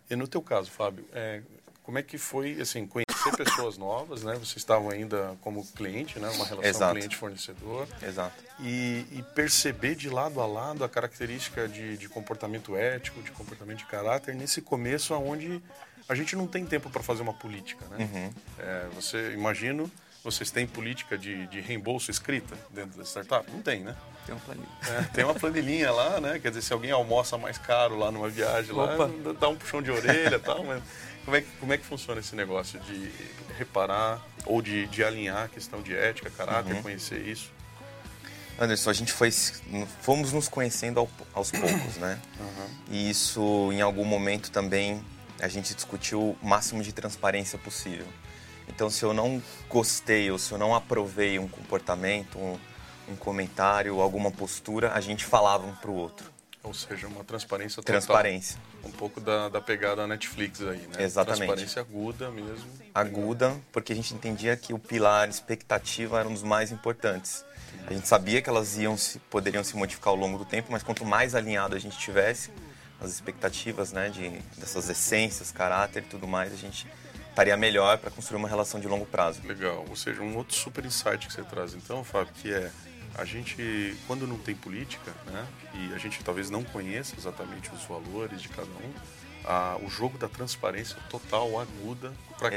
[0.08, 1.42] E no teu caso, Fábio, é,
[1.82, 4.32] como é que foi, assim, conhecer pessoas novas, né?
[4.32, 6.30] Vocês estavam ainda como cliente, né?
[6.30, 7.86] Uma relação cliente-fornecedor.
[8.02, 8.42] Exato.
[8.60, 13.78] E, e, perceber de lado a lado a característica de, de comportamento ético, de comportamento
[13.80, 15.62] de caráter, nesse começo onde
[16.08, 17.96] a gente não tem tempo para fazer uma política, né?
[17.98, 18.30] Uhum.
[18.58, 19.90] É, você, imagino,
[20.22, 23.50] vocês têm política de, de, reembolso escrita dentro da startup?
[23.50, 23.94] Não tem, né?
[24.24, 24.68] Tem uma planilha.
[24.88, 26.38] É, tem uma planilhinha lá, né?
[26.38, 29.04] Quer dizer, se alguém almoça mais caro lá numa viagem, Opa.
[29.04, 30.82] lá, dá um puxão de orelha e tal, mas
[31.24, 33.10] como é, que, como é que funciona esse negócio de
[33.58, 36.82] reparar ou de, de alinhar a questão de ética, caráter, uhum.
[36.82, 37.52] conhecer isso?
[38.58, 39.30] Anderson, a gente foi,
[40.00, 42.18] fomos nos conhecendo aos poucos, né?
[42.40, 42.68] Uhum.
[42.90, 45.04] E isso, em algum momento, também
[45.40, 48.06] a gente discutiu o máximo de transparência possível.
[48.68, 52.58] Então, se eu não gostei ou se eu não aprovei um comportamento, um,
[53.08, 56.34] um comentário, alguma postura, a gente falava um para o outro.
[56.62, 57.94] Ou seja, uma transparência total.
[57.94, 58.58] Transparência.
[58.84, 60.94] Um pouco da, da pegada da Netflix aí, né?
[60.98, 61.46] Exatamente.
[61.46, 62.66] Transparência aguda mesmo.
[62.92, 67.44] Aguda, porque a gente entendia que o pilar expectativa era um dos mais importantes.
[67.86, 70.82] A gente sabia que elas iam se, poderiam se modificar ao longo do tempo, mas
[70.82, 72.50] quanto mais alinhado a gente tivesse
[73.06, 76.86] as expectativas, né, de dessas essências, caráter e tudo mais, a gente
[77.28, 79.40] estaria melhor para construir uma relação de longo prazo.
[79.44, 79.84] Legal.
[79.88, 82.70] Ou seja, um outro super insight que você traz então, Fábio, que é
[83.14, 87.82] a gente, quando não tem política, né, e a gente talvez não conheça exatamente os
[87.84, 88.92] valores de cada um,
[89.44, 92.50] a, o jogo da transparência total aguda para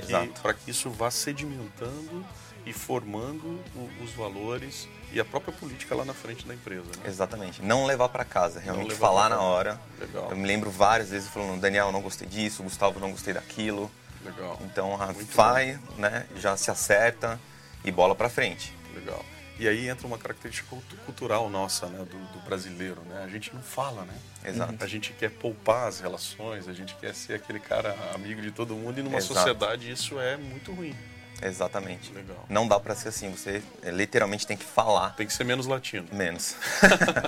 [0.53, 2.25] que, que isso vá sedimentando
[2.65, 6.85] e formando o, os valores e a própria política lá na frente da empresa.
[6.85, 7.07] Né?
[7.07, 7.61] Exatamente.
[7.61, 9.79] Não levar para casa, realmente falar na hora.
[9.99, 10.29] Legal.
[10.29, 13.89] Eu me lembro várias vezes falando, Daniel, não gostei disso, Gustavo, não gostei daquilo.
[14.23, 14.59] Legal.
[14.61, 14.97] Então,
[15.33, 17.39] vai, né, já se acerta
[17.83, 18.75] e bola para frente.
[18.93, 19.23] Legal.
[19.57, 20.73] E aí entra uma característica
[21.05, 23.23] cultural nossa, né, do, do, brasileiro, né?
[23.25, 24.13] A gente não fala, né?
[24.45, 24.73] Exato.
[24.79, 28.73] A gente quer poupar as relações, a gente quer ser aquele cara amigo de todo
[28.73, 29.33] mundo e numa Exato.
[29.33, 30.95] sociedade isso é muito ruim.
[31.41, 32.12] Exatamente.
[32.13, 32.45] Legal.
[32.49, 35.12] Não dá para ser assim, você é, literalmente tem que falar.
[35.12, 36.08] Tem que ser menos latino.
[36.12, 36.56] Menos.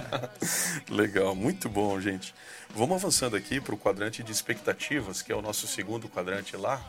[0.89, 2.33] Legal, muito bom, gente.
[2.75, 6.81] Vamos avançando aqui para o quadrante de expectativas, que é o nosso segundo quadrante lá,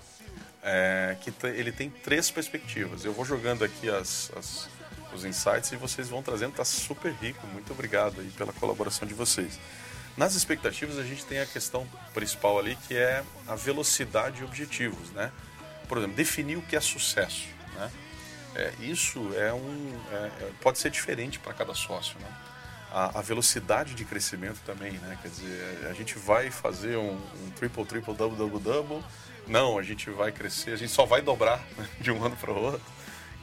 [0.62, 3.04] é, que ele tem três perspectivas.
[3.04, 4.68] Eu vou jogando aqui as, as
[5.14, 7.46] os insights e vocês vão trazendo, está super rico.
[7.48, 9.58] Muito obrigado aí pela colaboração de vocês.
[10.16, 15.10] Nas expectativas a gente tem a questão principal ali que é a velocidade e objetivos,
[15.10, 15.32] né?
[15.92, 17.90] Por exemplo, definir o que é sucesso, né?
[18.54, 22.28] É, isso é um é, é pode ser diferente para cada sócio, né?
[22.90, 25.18] A, a, velocidade de crescimento também, né?
[25.20, 29.04] Quer dizer, a gente vai fazer um, um triple, triple, double, double, double.
[29.46, 31.62] Não, a gente vai crescer, a gente só vai dobrar
[32.00, 32.80] de um ano para o outro.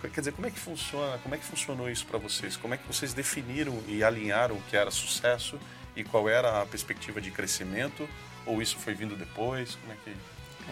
[0.01, 1.19] Quer dizer, como é que funciona?
[1.19, 2.57] Como é que funcionou isso para vocês?
[2.57, 5.59] Como é que vocês definiram e alinharam o que era sucesso
[5.95, 8.09] e qual era a perspectiva de crescimento?
[8.43, 9.75] Ou isso foi vindo depois?
[9.75, 10.15] Como é que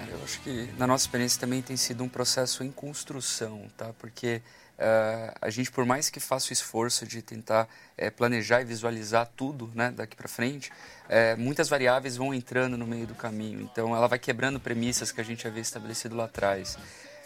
[0.10, 3.93] eu acho que na nossa experiência também tem sido um processo em construção, tá?
[3.97, 4.41] Porque
[4.77, 9.29] uh, a gente, por mais que faça o esforço de tentar uh, planejar e visualizar
[9.36, 13.62] tudo, né, daqui para frente, uh, muitas variáveis vão entrando no meio do caminho.
[13.62, 16.77] Então, ela vai quebrando premissas que a gente havia estabelecido lá atrás.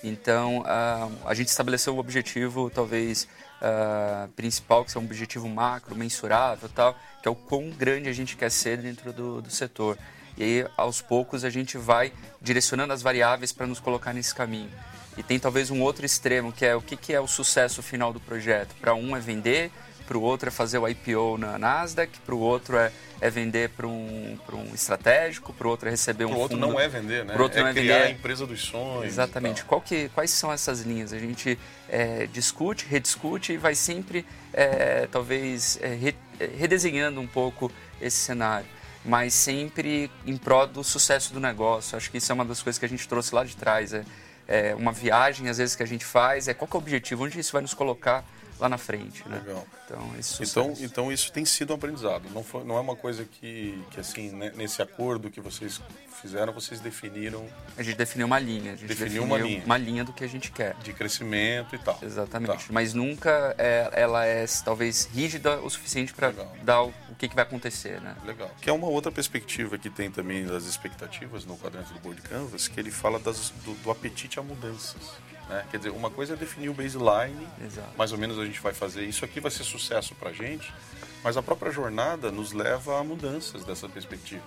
[0.03, 3.27] Então, uh, a gente estabeleceu o objetivo, talvez,
[3.61, 8.13] uh, principal, que é um objetivo macro, mensurável tal, que é o quão grande a
[8.13, 9.97] gente quer ser dentro do, do setor.
[10.37, 14.69] E aí, aos poucos, a gente vai direcionando as variáveis para nos colocar nesse caminho.
[15.17, 18.13] E tem talvez um outro extremo, que é o que, que é o sucesso final
[18.13, 18.73] do projeto.
[18.79, 19.69] Para um é vender,
[20.07, 23.69] para o outro é fazer o IPO na Nasdaq, para o outro é, é vender
[23.69, 26.87] para um, um estratégico, para o outro é receber um Para o outro não é
[26.87, 27.33] vender, né?
[27.33, 29.05] Pro outro é não é criar a empresa dos sonhos.
[29.05, 29.65] Exatamente.
[29.65, 31.11] Qual que, quais são essas linhas?
[31.11, 37.27] A gente é, discute, rediscute e vai sempre, é, talvez, é, re, é, redesenhando um
[37.27, 38.67] pouco esse cenário
[39.03, 41.97] mas sempre em prol do sucesso do negócio.
[41.97, 43.93] Acho que isso é uma das coisas que a gente trouxe lá de trás.
[43.93, 44.03] É,
[44.47, 47.39] é uma viagem, às vezes, que a gente faz, é qual é o objetivo, onde
[47.39, 48.23] isso vai nos colocar
[48.61, 49.27] lá na frente.
[49.27, 49.41] Né?
[49.43, 49.67] Legal.
[49.85, 52.29] Então isso, então, então isso tem sido um aprendizado.
[52.33, 55.81] Não, foi, não é uma coisa que, que assim, né, nesse acordo que vocês
[56.21, 57.45] fizeram, vocês definiram.
[57.75, 58.73] A gente definiu uma linha.
[58.73, 59.63] A gente definiu, definiu uma linha.
[59.65, 60.75] Uma linha do que a gente quer.
[60.75, 61.97] De crescimento e tal.
[62.01, 62.67] Exatamente.
[62.67, 62.73] Tá.
[62.73, 66.31] Mas nunca é, ela é talvez rígida o suficiente para
[66.63, 68.15] dar o, o que, que vai acontecer, né?
[68.23, 68.51] Legal.
[68.61, 72.67] Que é uma outra perspectiva que tem também das expectativas no quadrante do Board Canvas,
[72.67, 75.19] que ele fala das, do, do apetite a mudanças.
[75.51, 75.65] Né?
[75.69, 77.89] Quer dizer, uma coisa é definir o baseline, Exato.
[77.97, 80.73] mais ou menos a gente vai fazer isso aqui vai ser sucesso para a gente,
[81.21, 84.43] mas a própria jornada nos leva a mudanças dessa perspectiva.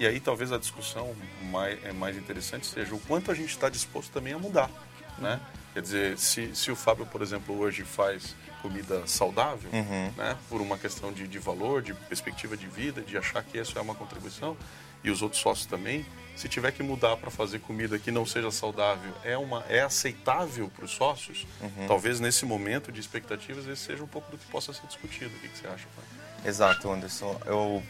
[0.00, 3.68] E aí talvez a discussão mais, é mais interessante seja o quanto a gente está
[3.68, 4.68] disposto também a mudar.
[5.16, 5.40] Né?
[5.74, 10.12] Quer dizer, se, se o Fábio, por exemplo, hoje faz comida saudável, uhum.
[10.16, 13.78] né, por uma questão de, de valor, de perspectiva de vida, de achar que isso
[13.78, 14.56] é uma contribuição,
[15.02, 16.04] e os outros sócios também,
[16.38, 20.70] se tiver que mudar para fazer comida que não seja saudável, é, uma, é aceitável
[20.70, 21.44] para os sócios?
[21.60, 21.86] Uhum.
[21.88, 25.34] Talvez nesse momento de expectativas esse seja um pouco do que possa ser discutido.
[25.34, 26.48] O que, que você acha, pai?
[26.48, 27.40] Exato, Anderson.
[27.44, 27.82] Eu,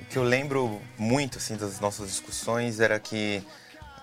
[0.00, 3.42] o que eu lembro muito assim das nossas discussões era que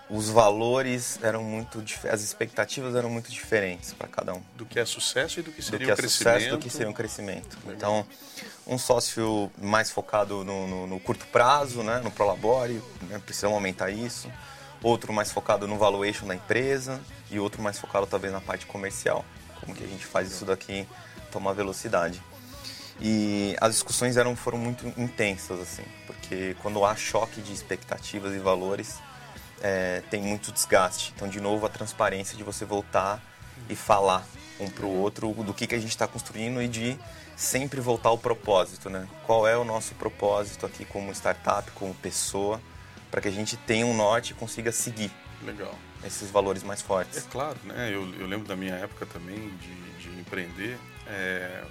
[0.09, 4.41] os valores eram muito as expectativas eram muito diferentes para cada um.
[4.55, 6.69] Do que é sucesso e do que seria do que é crescimento sucesso do que
[6.69, 7.57] seria um crescimento.
[7.67, 8.05] Então
[8.67, 13.89] um sócio mais focado no, no, no curto prazo né no prolabore né, precisamos aumentar
[13.89, 14.31] isso.
[14.83, 19.25] Outro mais focado no valuation da empresa e outro mais focado talvez na parte comercial.
[19.59, 20.87] Como que a gente faz isso daqui
[21.31, 22.21] tomar velocidade.
[23.01, 28.37] E as discussões eram foram muito intensas assim porque quando há choque de expectativas e
[28.37, 28.99] valores
[29.61, 31.13] é, tem muito desgaste.
[31.15, 33.21] Então, de novo, a transparência de você voltar
[33.69, 34.25] e falar
[34.59, 36.97] um para o outro do que, que a gente está construindo e de
[37.35, 39.07] sempre voltar ao propósito, né?
[39.25, 42.61] Qual é o nosso propósito aqui como startup, como pessoa,
[43.11, 45.11] para que a gente tenha um norte e consiga seguir.
[45.43, 45.73] Legal.
[46.03, 47.17] Esses valores mais fortes.
[47.17, 47.89] É claro, né?
[47.89, 50.77] Eu, eu lembro da minha época também de, de empreender.
[51.07, 51.63] É,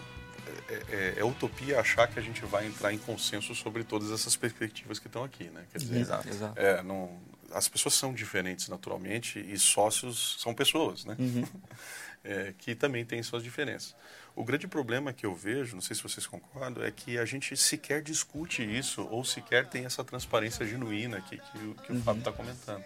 [0.68, 4.36] é, é, é, utopia achar que a gente vai entrar em consenso sobre todas essas
[4.36, 5.64] perspectivas que estão aqui, né?
[5.70, 6.28] Quer dizer, Exato.
[6.56, 7.10] É, não,
[7.54, 11.16] as pessoas são diferentes naturalmente e sócios são pessoas, né?
[11.18, 11.44] Uhum.
[12.24, 13.94] é, que também têm suas diferenças.
[14.36, 17.56] O grande problema que eu vejo, não sei se vocês concordam, é que a gente
[17.56, 21.98] sequer discute isso ou sequer tem essa transparência genuína que, que, que uhum.
[21.98, 22.84] o Fábio está comentando.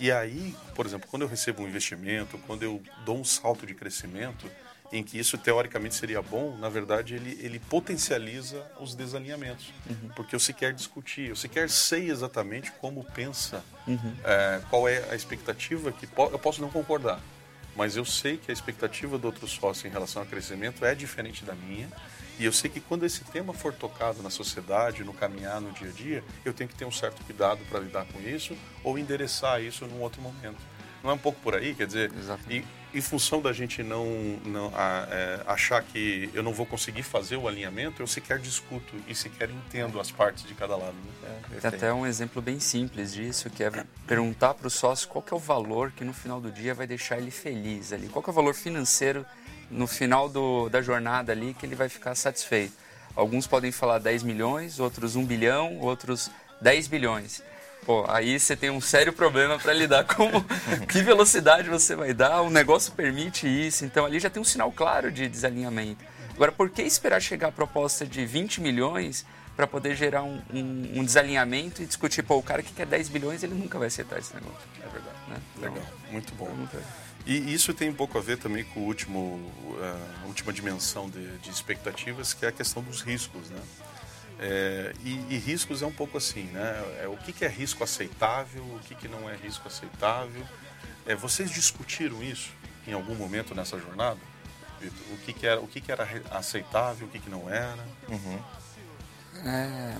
[0.00, 3.74] E aí, por exemplo, quando eu recebo um investimento, quando eu dou um salto de
[3.74, 4.50] crescimento,
[4.90, 9.72] em que isso teoricamente seria bom, na verdade ele, ele potencializa os desalinhamentos.
[9.88, 10.08] Uhum.
[10.16, 14.14] Porque eu sequer discutir, eu sequer sei exatamente como pensa, uhum.
[14.24, 17.20] é, qual é a expectativa que po eu posso não concordar
[17.78, 21.44] mas eu sei que a expectativa do outro sócio em relação ao crescimento é diferente
[21.44, 21.88] da minha.
[22.36, 25.88] E eu sei que quando esse tema for tocado na sociedade, no caminhar, no dia
[25.88, 29.62] a dia, eu tenho que ter um certo cuidado para lidar com isso ou endereçar
[29.62, 30.58] isso num outro momento.
[31.04, 31.72] Não é um pouco por aí?
[31.72, 32.12] Quer dizer,
[32.50, 34.06] e, em função da gente não,
[34.44, 38.94] não a, é, achar que eu não vou conseguir fazer o alinhamento, eu sequer discuto
[39.06, 40.94] e sequer entendo as partes de cada lado.
[40.94, 41.40] Né?
[41.56, 43.70] É, Tem até um exemplo bem simples disso, que é
[44.06, 47.18] perguntar para o sócio qual é o valor que no final do dia vai deixar
[47.18, 48.08] ele feliz ali.
[48.08, 49.24] Qual é o valor financeiro
[49.70, 52.72] no final do, da jornada ali que ele vai ficar satisfeito.
[53.14, 57.42] Alguns podem falar 10 milhões, outros 1 bilhão, outros 10 bilhões.
[57.84, 60.30] Pô, aí você tem um sério problema para lidar com
[60.86, 64.70] que velocidade você vai dar, o negócio permite isso, então ali já tem um sinal
[64.70, 66.04] claro de desalinhamento.
[66.34, 71.00] Agora, por que esperar chegar a proposta de 20 milhões para poder gerar um, um,
[71.00, 74.16] um, desalinhamento e discutir, pô, o cara que quer 10 bilhões, ele nunca vai aceitar
[74.20, 74.68] esse negócio.
[74.80, 75.16] É verdade.
[75.26, 75.36] Né?
[75.56, 76.48] Legal, então, muito bom.
[77.26, 79.52] E isso tem um pouco a ver também com o último,
[80.22, 83.60] a última dimensão de, de expectativas, que é a questão dos riscos, né?
[84.40, 87.00] É, e, e, riscos é um pouco assim, né?
[87.02, 90.46] É, o que, que é risco aceitável, o que, que não é risco aceitável.
[91.04, 92.50] É, vocês discutiram isso
[92.86, 94.18] em algum momento nessa jornada?
[95.10, 97.84] O que, que era, o que, que era aceitável, o que, que não era?
[98.08, 98.40] Uhum.
[99.44, 99.96] É,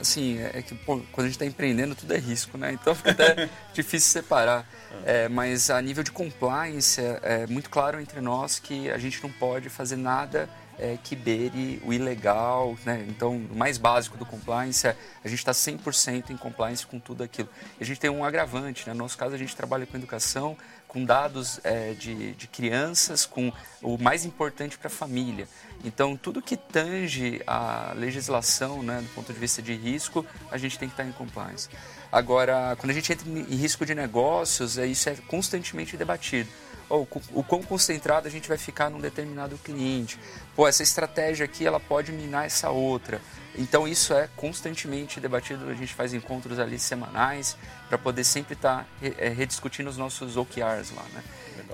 [0.00, 2.72] assim, é que pô, quando a gente está empreendendo tudo é risco, né?
[2.72, 4.66] Então fica até difícil separar.
[5.04, 9.22] É, mas a nível de compliance é, é muito claro entre nós que a gente
[9.22, 10.48] não pode fazer nada
[10.78, 13.04] é, que beire o ilegal, né?
[13.08, 17.22] Então, o mais básico do compliance é a gente está 100% em compliance com tudo
[17.22, 17.48] aquilo.
[17.78, 18.92] E a gente tem um agravante, né?
[18.92, 20.56] No nosso caso, a gente trabalha com educação,
[20.88, 25.48] com dados é, de, de crianças, com o mais importante para a família.
[25.84, 30.78] Então, tudo que tange a legislação, né, do ponto de vista de risco, a gente
[30.78, 31.68] tem que estar tá em compliance.
[32.12, 36.48] Agora, quando a gente entra em risco de negócios, é, isso é constantemente debatido
[36.92, 40.18] oh, o quão concentrado a gente vai ficar num determinado cliente.
[40.54, 43.20] Pô, essa estratégia aqui ela pode minar essa outra.
[43.56, 47.56] Então isso é constantemente debatido, a gente faz encontros ali semanais
[47.88, 48.86] para poder sempre estar tá,
[49.18, 51.22] é, rediscutindo os nossos OKRs lá, né?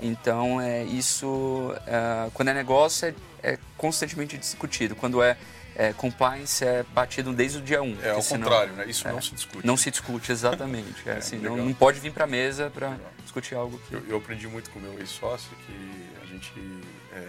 [0.01, 3.13] Então é isso, é, quando é negócio é,
[3.53, 5.37] é, constantemente discutido, quando é,
[5.79, 7.85] é, compliance é batido desde o dia 1.
[7.85, 8.85] Um, é ao senão, contrário, né?
[8.85, 9.65] Isso não é, se discute.
[9.65, 11.07] Não se discute, exatamente.
[11.07, 13.93] É, assim, não, não, pode vir para a mesa para discutir algo que...
[13.93, 16.51] Eu, eu, aprendi muito com o meu ex-sócio que a gente,
[17.13, 17.25] é,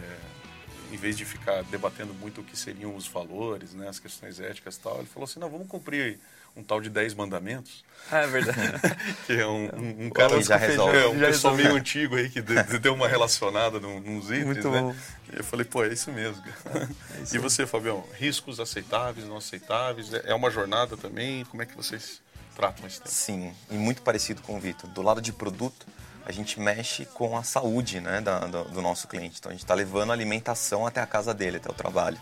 [0.93, 4.75] em vez de ficar debatendo muito o que seriam os valores, né, as questões éticas
[4.75, 6.19] e tal, ele falou assim, não, vamos cumprir
[6.57, 7.85] um tal de 10 mandamentos.
[8.11, 8.59] Ah, é verdade.
[9.27, 10.41] que é um, um, um cara...
[10.43, 10.97] já resolve.
[10.97, 11.63] É, um já pessoal resolve.
[11.63, 14.81] meio antigo aí que deu uma relacionada nos itens, Muito né?
[14.81, 14.95] Bom.
[15.33, 16.43] E eu falei, pô, é isso mesmo.
[16.67, 20.13] É isso e você, Fabião, riscos aceitáveis, não aceitáveis?
[20.25, 21.45] É uma jornada também?
[21.45, 22.21] Como é que vocês
[22.57, 23.11] tratam esse tema?
[23.11, 24.91] Sim, e muito parecido com o Vitor.
[24.91, 25.87] Do lado de produto,
[26.25, 29.37] a gente mexe com a saúde né, da, do, do nosso cliente.
[29.39, 32.19] Então a gente está levando a alimentação até a casa dele, até o trabalho.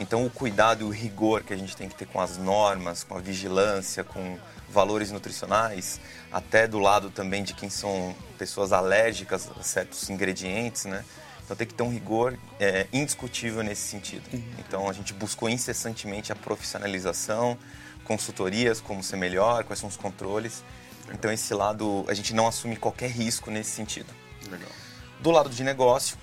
[0.00, 3.04] Então o cuidado e o rigor que a gente tem que ter com as normas,
[3.04, 4.38] com a vigilância, com
[4.70, 6.00] valores nutricionais,
[6.32, 11.04] até do lado também de quem são pessoas alérgicas a certos ingredientes, né?
[11.44, 14.22] Então tem que ter um rigor é, indiscutível nesse sentido.
[14.32, 14.42] Uhum.
[14.58, 17.58] Então a gente buscou incessantemente a profissionalização,
[18.04, 20.64] consultorias, como ser melhor, quais são os controles.
[21.12, 24.08] Então esse lado, a gente não assume qualquer risco nesse sentido.
[24.50, 24.70] Legal.
[25.18, 26.16] Do lado de negócio,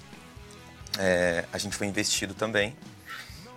[0.98, 2.76] é, a gente foi investido também.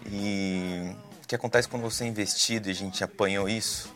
[0.06, 3.94] E o que acontece quando você é investido e a gente apanhou isso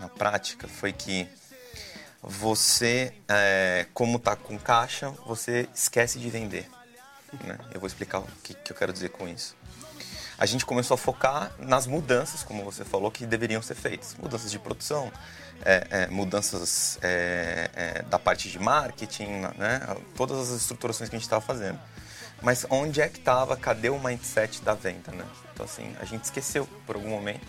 [0.00, 1.28] na prática foi que
[2.22, 6.68] você, é, como está com caixa, você esquece de vender.
[7.44, 7.58] Né?
[7.72, 9.56] Eu vou explicar o que, que eu quero dizer com isso
[10.38, 14.14] a gente começou a focar nas mudanças, como você falou, que deveriam ser feitas.
[14.22, 15.10] Mudanças de produção,
[15.64, 19.26] é, é, mudanças é da parte de marketing,
[19.58, 19.80] né?
[20.16, 21.78] todas as estruturações que a gente estava fazendo.
[22.42, 25.24] Mas onde é que estava, cadê o mindset da venda, né?
[25.52, 27.46] Então, assim, a gente esqueceu por algum momento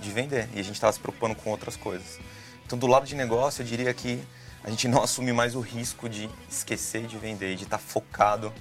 [0.00, 2.18] de vender e a gente estava se preocupando com outras coisas.
[2.66, 4.22] Então, do lado de negócio, eu diria que
[4.64, 8.52] a gente não assume mais o risco de esquecer de vender, de estar tá focado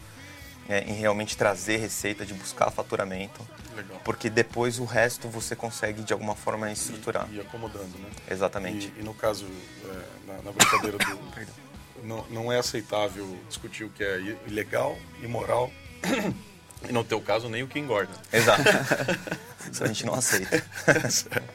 [0.69, 3.45] é, em realmente trazer receita, de buscar faturamento.
[3.75, 3.99] Legal.
[4.03, 7.27] Porque depois o resto você consegue de alguma forma estruturar.
[7.31, 8.09] E, e acomodando, né?
[8.29, 8.93] Exatamente.
[8.95, 9.45] E, e no caso,
[9.83, 11.61] é, na, na, brincadeira do.
[12.03, 15.71] não, não é aceitável discutir o que é ilegal, imoral.
[16.89, 18.11] E no teu caso, nem o que engorda.
[18.33, 18.63] Exato.
[19.71, 20.63] Isso a gente não aceita.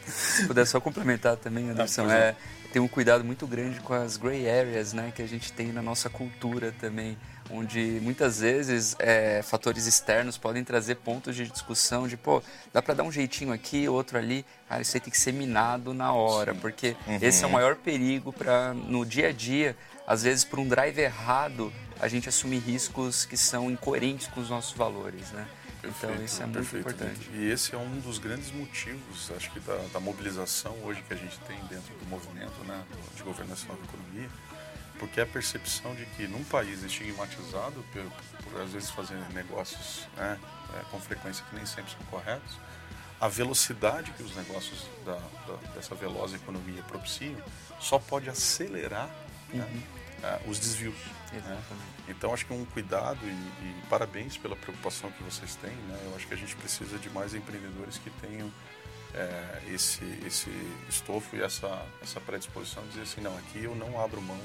[0.07, 2.37] Se puder só complementar também, Anderson, ah, é,
[2.73, 5.83] tem um cuidado muito grande com as gray areas né, que a gente tem na
[5.83, 7.19] nossa cultura também
[7.51, 12.95] onde muitas vezes é, fatores externos podem trazer pontos de discussão de, pô, dá para
[12.95, 16.53] dar um jeitinho aqui, outro ali, cara, isso aí tem que ser minado na hora,
[16.53, 16.61] Sim.
[16.61, 17.19] porque uhum.
[17.21, 21.01] esse é o maior perigo para, no dia a dia, às vezes por um drive
[21.01, 25.49] errado, a gente assumir riscos que são incoerentes com os nossos valores, né?
[25.81, 26.89] Perfeito, então isso é muito perfeito.
[26.89, 27.31] importante.
[27.35, 31.17] E esse é um dos grandes motivos, acho que da, da mobilização hoje que a
[31.17, 32.83] gente tem dentro do movimento né,
[33.15, 34.29] de governação da economia,
[34.99, 38.03] porque a percepção de que num país estigmatizado por,
[38.43, 40.39] por às vezes fazer negócios né,
[40.75, 42.59] é, com frequência que nem sempre são corretos,
[43.21, 47.37] a velocidade que os negócios da, da, dessa veloz economia propiciam
[47.81, 49.09] só pode acelerar
[49.53, 50.23] né, uhum.
[50.23, 50.97] né, os desvios.
[51.33, 51.63] Né?
[52.09, 55.73] Então acho que um cuidado e, e, parabéns pela preocupação que vocês têm.
[55.73, 56.01] Né?
[56.05, 58.51] Eu acho que a gente precisa de mais empreendedores que tenham
[59.15, 60.51] é, esse, esse
[60.89, 64.41] estofo e essa, essa predisposição de dizer assim, não, aqui eu não abro mão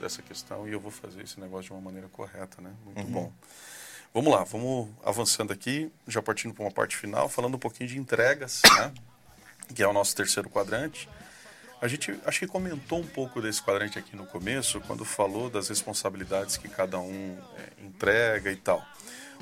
[0.00, 2.72] dessa questão e eu vou fazer esse negócio de uma maneira correta, né?
[2.84, 3.12] Muito uhum.
[3.12, 3.32] bom.
[4.12, 7.98] Vamos lá, vamos avançando aqui, já partindo para uma parte final, falando um pouquinho de
[7.98, 8.92] entregas, né?
[9.74, 11.08] Que é o nosso terceiro quadrante.
[11.80, 15.68] A gente acho que comentou um pouco desse quadrante aqui no começo, quando falou das
[15.68, 18.82] responsabilidades que cada um é, entrega e tal.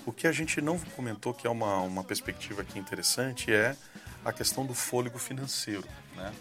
[0.05, 3.77] O que a gente não comentou, que é uma, uma perspectiva aqui interessante, é
[4.25, 6.33] a questão do fôlego financeiro, né?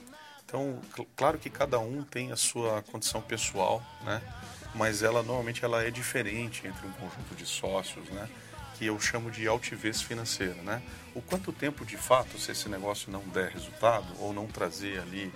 [0.46, 4.22] Então, cl claro que cada um tem a sua condição pessoal, né?
[4.74, 8.28] Mas ela normalmente ela é diferente entre um conjunto de sócios, né?
[8.78, 10.82] Que eu chamo de altivez financeira, né?
[11.14, 15.32] O quanto tempo de fato, se esse negócio não der resultado ou não trazer ali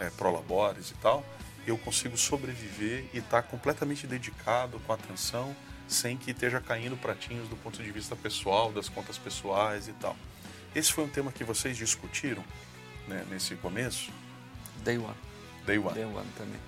[0.00, 1.24] é, prolabores e tal,
[1.66, 5.54] eu consigo sobreviver e estar tá completamente dedicado com atenção,
[5.86, 10.16] sem que esteja caindo pratinhos do ponto de vista pessoal, das contas pessoais e tal.
[10.74, 12.44] Esse foi um tema que vocês discutiram
[13.06, 14.10] né, nesse começo.
[14.82, 15.14] Day One.
[15.66, 15.94] Day One.
[15.94, 16.60] Day One também.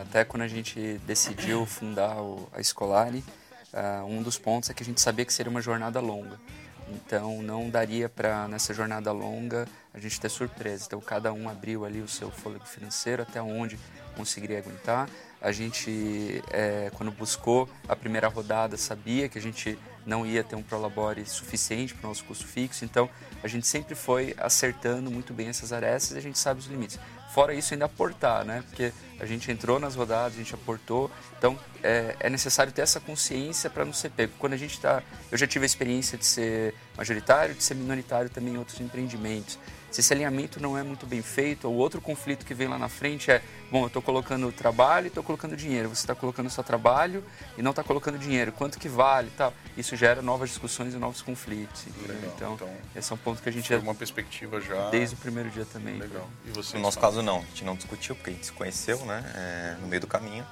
[0.00, 3.24] Até quando a gente decidiu fundar o, a Escolari,
[3.72, 6.40] uh, um dos pontos é que a gente sabia que seria uma jornada longa.
[6.88, 10.84] Então não daria para nessa jornada longa a gente ter surpresa.
[10.86, 13.78] Então cada um abriu ali o seu fôlego financeiro até onde
[14.16, 15.08] conseguiria aguentar.
[15.40, 20.56] A gente, é, quando buscou a primeira rodada, sabia que a gente não ia ter
[20.56, 22.84] um prolabore suficiente para o nosso custo fixo.
[22.84, 23.10] Então
[23.42, 26.98] a gente sempre foi acertando muito bem essas arestas e a gente sabe os limites.
[27.32, 28.62] Fora isso, ainda aportar, né?
[28.68, 31.10] Porque a gente entrou nas rodadas, a gente aportou.
[31.38, 34.34] Então, é, é necessário ter essa consciência para não ser pego.
[34.38, 35.02] Quando a gente está...
[35.30, 39.58] Eu já tive a experiência de ser majoritário, de ser minoritário também em outros empreendimentos.
[39.92, 42.88] Se esse alinhamento não é muito bem feito, o outro conflito que vem lá na
[42.88, 45.90] frente é, bom, eu estou colocando trabalho e estou colocando dinheiro.
[45.90, 47.22] Você está colocando só trabalho
[47.58, 48.52] e não está colocando dinheiro.
[48.52, 49.52] Quanto que vale tal?
[49.76, 51.84] Isso gera novas discussões e novos conflitos.
[52.08, 53.68] Legal, então, então, esse é um ponto que a gente...
[53.68, 54.88] Foi uma perspectiva já...
[54.88, 55.98] Desde o primeiro dia também.
[55.98, 56.26] Legal.
[56.46, 57.40] E você, no nosso caso, não.
[57.40, 60.46] A gente não discutiu, porque a gente se conheceu, né, é, no meio do caminho.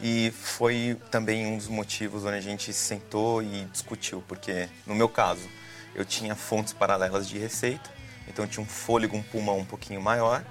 [0.00, 5.10] E foi também um dos motivos onde a gente sentou e discutiu, porque no meu
[5.10, 5.46] caso,
[5.94, 7.91] eu tinha fontes paralelas de receita
[8.28, 10.44] então tinha um fôlego, um pulmão um pouquinho maior.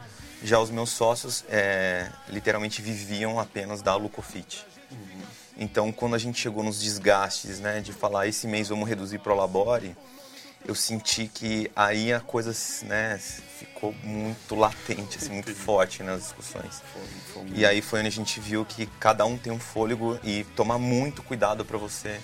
[0.43, 4.65] Já os meus sócios é, literalmente viviam apenas da Lucofit.
[4.91, 5.21] Uhum.
[5.57, 9.36] Então, quando a gente chegou nos desgastes, né, de falar esse mês vamos reduzir pro
[9.36, 9.95] labore,
[10.65, 12.55] eu senti que aí a coisa,
[12.86, 16.81] né, ficou muito latente, assim, muito forte nas discussões.
[17.53, 20.77] E aí foi onde a gente viu que cada um tem um fôlego e tomar
[20.77, 22.19] muito cuidado para você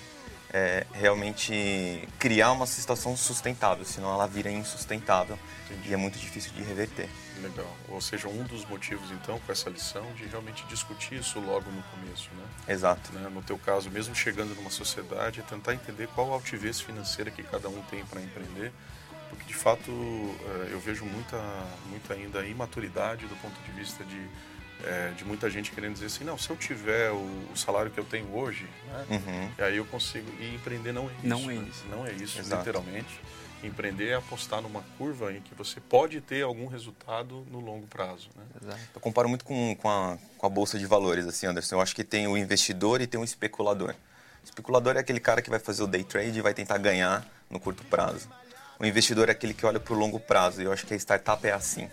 [0.52, 5.90] é, realmente criar uma situação sustentável, senão ela vira insustentável Entendi.
[5.90, 7.08] e é muito difícil de reverter.
[7.42, 7.70] Legal.
[7.88, 11.82] Ou seja, um dos motivos então com essa lição de realmente discutir isso logo no
[11.82, 12.72] começo, né?
[12.74, 13.12] Exato.
[13.12, 13.28] Né?
[13.32, 17.42] No teu caso, mesmo chegando numa sociedade, é tentar entender qual a altivez financeira que
[17.42, 18.72] cada um tem para empreender,
[19.28, 21.38] porque de fato é, eu vejo muita,
[21.86, 24.28] muita ainda imaturidade do ponto de vista de
[24.84, 27.98] é, de muita gente querendo dizer assim, não, se eu tiver o, o salário que
[27.98, 29.64] eu tenho hoje, né, uhum.
[29.64, 30.30] aí eu consigo.
[30.40, 31.26] E empreender não é isso.
[31.26, 31.68] Não é né?
[31.68, 31.84] isso.
[31.90, 32.60] Não é isso, Exato.
[32.60, 33.20] literalmente.
[33.62, 38.28] Empreender é apostar numa curva em que você pode ter algum resultado no longo prazo.
[38.36, 38.44] Né?
[38.62, 38.80] Exato.
[38.94, 41.74] Eu comparo muito com, com, a, com a bolsa de valores, assim, Anderson.
[41.74, 43.96] Eu acho que tem o investidor e tem o especulador.
[44.44, 47.58] especulador é aquele cara que vai fazer o day trade e vai tentar ganhar no
[47.58, 48.28] curto prazo.
[48.78, 50.62] O investidor é aquele que olha para o longo prazo.
[50.62, 51.90] E eu acho que a startup é assim.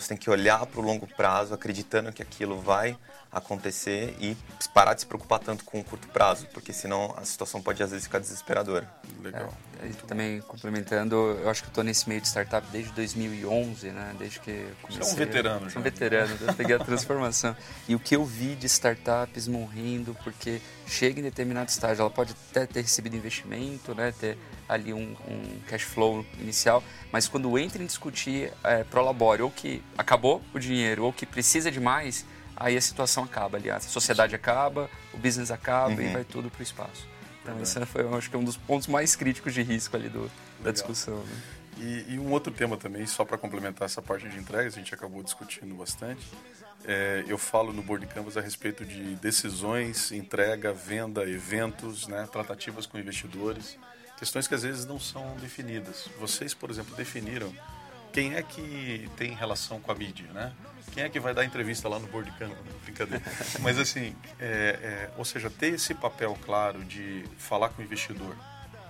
[0.00, 2.96] Você tem que olhar para o longo prazo, acreditando que aquilo vai
[3.32, 4.36] acontecer e
[4.74, 7.90] parar de se preocupar tanto com o curto prazo, porque senão a situação pode às
[7.90, 8.88] vezes ficar desesperadora.
[9.22, 9.52] Legal.
[9.82, 14.14] É, também complementando, eu acho que eu estou nesse meio de startup desde 2011, né?
[14.18, 15.02] Desde que comecei.
[15.02, 15.70] Você é um veterano já.
[15.70, 17.56] Sou um veterano, eu peguei a transformação.
[17.88, 22.34] E o que eu vi de startups morrendo porque chega em determinado estágio, ela pode
[22.50, 24.12] até ter recebido investimento, né?
[24.18, 24.36] Ter
[24.68, 29.50] ali um, um cash flow inicial, mas quando entra em discutir é, pro labore, ou
[29.50, 32.24] que acabou o dinheiro, ou que precisa de mais,
[32.60, 33.86] aí a situação acaba, aliás.
[33.86, 36.02] A sociedade acaba, o business acaba uhum.
[36.02, 37.08] e vai tudo para o espaço.
[37.42, 37.62] Então, é.
[37.62, 40.30] esse foi, acho que, um dos pontos mais críticos de risco ali do,
[40.62, 41.16] da discussão.
[41.16, 41.42] Né?
[41.78, 44.94] E, e, um outro tema também, só para complementar essa parte de entregas, a gente
[44.94, 46.26] acabou discutindo bastante.
[46.84, 52.84] É, eu falo no Board Canvas a respeito de decisões, entrega, venda, eventos, né, tratativas
[52.84, 53.78] com investidores,
[54.18, 56.08] questões que às vezes não são definidas.
[56.18, 57.50] Vocês, por exemplo, definiram
[58.12, 60.52] quem é que tem relação com a mídia, né?
[60.92, 62.52] Quem é que vai dar entrevista lá no Board Camp?
[62.84, 63.22] Brincadeira.
[63.60, 68.36] Mas assim, é, é, ou seja, ter esse papel claro de falar com o investidor,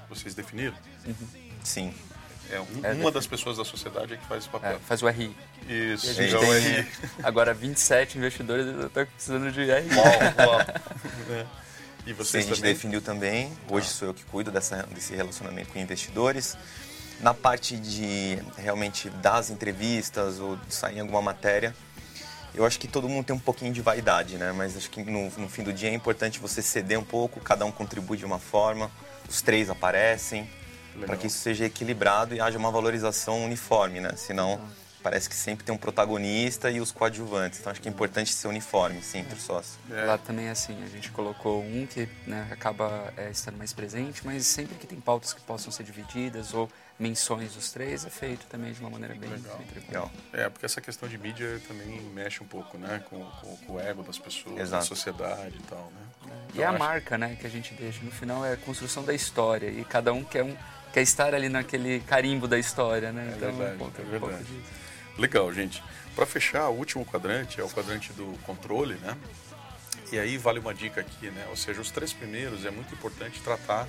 [0.08, 0.74] vocês definiram?
[1.06, 1.14] Uhum.
[1.62, 1.94] Sim.
[2.50, 4.72] É, um, é, uma das pessoas da sociedade é que faz esse papel.
[4.72, 5.36] É, faz o RI.
[5.68, 6.88] Isso, a gente é tem, RI.
[7.22, 9.88] Agora 27 investidores estão precisando de RI.
[9.94, 11.46] Uau, uau.
[12.06, 12.74] E vocês Sim, a gente também?
[12.74, 13.52] definiu também.
[13.68, 13.92] Hoje ah.
[13.92, 16.56] sou eu que cuido dessa, desse relacionamento com investidores.
[17.20, 21.74] Na parte de realmente das entrevistas ou de sair em alguma matéria,
[22.54, 24.52] eu acho que todo mundo tem um pouquinho de vaidade, né?
[24.52, 27.64] Mas acho que no, no fim do dia é importante você ceder um pouco, cada
[27.64, 28.90] um contribui de uma forma,
[29.28, 30.48] os três aparecem,
[31.06, 34.12] para que isso seja equilibrado e haja uma valorização uniforme, né?
[34.16, 34.60] Senão
[35.02, 37.60] parece que sempre tem um protagonista e os coadjuvantes.
[37.60, 39.78] Então acho que é importante ser uniforme, sim, entre os sócios.
[39.90, 40.04] É.
[40.04, 44.22] Lá também é assim, a gente colocou um que né, acaba é, estando mais presente,
[44.24, 46.68] mas sempre que tem pautas que possam ser divididas ou
[47.00, 49.60] menções dos três é feito também de uma maneira bem legal.
[49.74, 50.12] legal.
[50.32, 53.80] É, porque essa questão de mídia também mexe um pouco, né, com, com, com o
[53.80, 54.82] ego das pessoas, Exato.
[54.82, 56.32] da sociedade e tal, né?
[56.54, 56.58] É.
[56.58, 58.04] E é a marca, né, que a gente deixa.
[58.04, 60.54] No final é a construção da história e cada um quer um
[60.92, 63.30] quer estar ali naquele carimbo da história, né?
[63.32, 64.52] É então, verdade, um pouco, é verdade.
[65.16, 65.82] Um Legal, gente.
[66.14, 69.16] Para fechar, o último quadrante é o quadrante do controle, né?
[70.12, 71.46] E aí vale uma dica aqui, né?
[71.50, 73.86] Ou seja, os três primeiros é muito importante tratar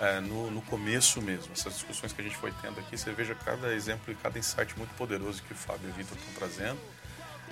[0.00, 1.52] é, no, no, começo mesmo.
[1.52, 4.76] Essas discussões que a gente foi tendo aqui, você veja cada exemplo e cada insight
[4.76, 6.78] muito poderoso que o Fábio e o Vitor estão trazendo.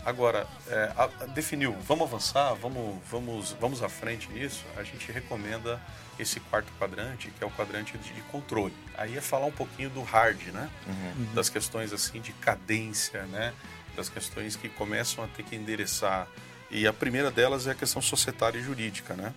[0.04, 5.12] Agora, é, a, a, definiu, vamos avançar, vamos, vamos, vamos à frente nisso, a gente
[5.12, 5.80] recomenda
[6.18, 8.74] esse quarto quadrante, que é o quadrante de, de controle.
[8.96, 10.68] Aí é falar um pouquinho do hard, né?
[10.86, 11.34] Uhum.
[11.34, 13.52] Das questões assim de cadência, né?
[13.94, 16.26] Das questões que começam a ter que endereçar.
[16.70, 19.32] E a primeira delas é a questão societária e jurídica, né?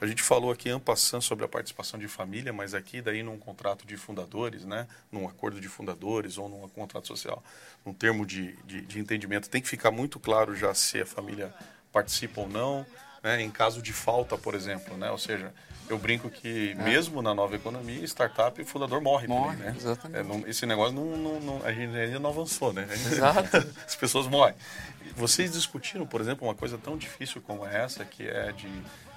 [0.00, 3.86] A gente falou aqui ampassando sobre a participação de família, mas aqui daí num contrato
[3.86, 7.42] de fundadores, né, num acordo de fundadores ou num contrato social,
[7.84, 11.52] num termo de, de, de entendimento, tem que ficar muito claro já se a família
[11.90, 12.84] participa ou não,
[13.22, 15.52] né, em caso de falta, por exemplo, né, ou seja,
[15.88, 16.74] eu brinco que é.
[16.74, 19.76] mesmo na nova economia, startup, o fundador morre, morre também, né?
[19.78, 20.20] Exatamente.
[20.20, 22.86] É, não, esse negócio não, não, não, a gente ainda não avançou, né?
[22.90, 23.56] Gente, Exato.
[23.86, 24.54] as pessoas morrem.
[25.14, 28.68] Vocês discutiram, por exemplo, uma coisa tão difícil como essa, que é de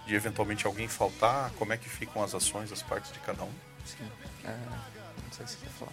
[0.09, 1.51] de eventualmente alguém faltar?
[1.51, 3.51] Como é que ficam as ações, as partes de cada um?
[3.85, 4.11] Sim,
[4.43, 5.91] é, não sei se quer falar.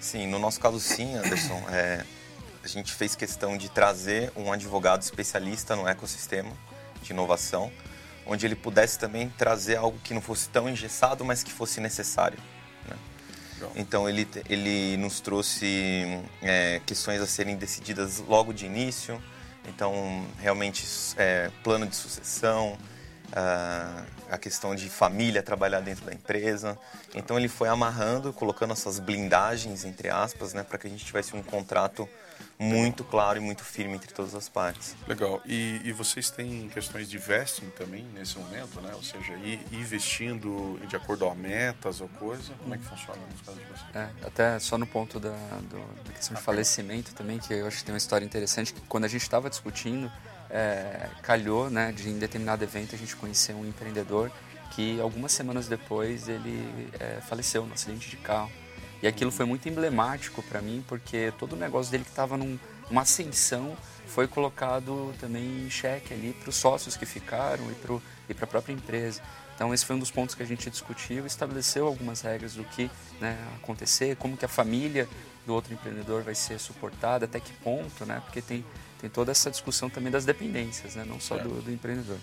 [0.00, 1.62] Sim, no nosso caso sim, Anderson.
[1.70, 2.04] É,
[2.64, 6.50] a gente fez questão de trazer um advogado especialista no ecossistema
[7.02, 7.70] de inovação,
[8.26, 12.38] onde ele pudesse também trazer algo que não fosse tão engessado, mas que fosse necessário.
[12.88, 12.96] Né?
[13.76, 19.22] Então ele, ele nos trouxe é, questões a serem decididas logo de início.
[19.66, 20.86] Então realmente
[21.18, 22.78] é, plano de sucessão,
[23.32, 26.78] a questão de família trabalhar dentro da empresa.
[27.14, 31.34] Então ele foi amarrando, colocando essas blindagens entre aspas, né, para que a gente tivesse
[31.34, 32.08] um contrato
[32.58, 34.96] muito claro e muito firme entre todas as partes.
[35.06, 35.40] Legal.
[35.46, 38.92] E, e vocês têm questões de vesting também nesse momento, né?
[38.94, 42.52] Ou seja, ir, investindo de acordo a metas ou coisa?
[42.60, 43.94] Como é que funciona nos casos de vocês?
[43.94, 47.78] É, até só no ponto da, do, da questão de falecimento também, que eu acho
[47.78, 50.10] que tem uma história interessante, que quando a gente estava discutindo
[50.50, 54.30] é, calhou né, de em determinado evento a gente conhecer um empreendedor
[54.70, 58.50] que algumas semanas depois ele é, faleceu no acidente de carro.
[59.02, 62.58] E aquilo foi muito emblemático para mim, porque todo o negócio dele que estava num,
[62.90, 63.76] numa ascensão
[64.06, 67.64] foi colocado também em xeque ali para os sócios que ficaram
[68.28, 69.22] e para a própria empresa.
[69.54, 72.90] Então esse foi um dos pontos que a gente discutiu, estabeleceu algumas regras do que
[73.20, 75.08] né, acontecer, como que a família
[75.44, 78.20] do outro empreendedor vai ser suportada, até que ponto, né?
[78.24, 78.64] Porque tem
[79.00, 81.04] tem toda essa discussão também das dependências, né?
[81.06, 81.42] não só é.
[81.42, 82.18] do, do, empreendedor.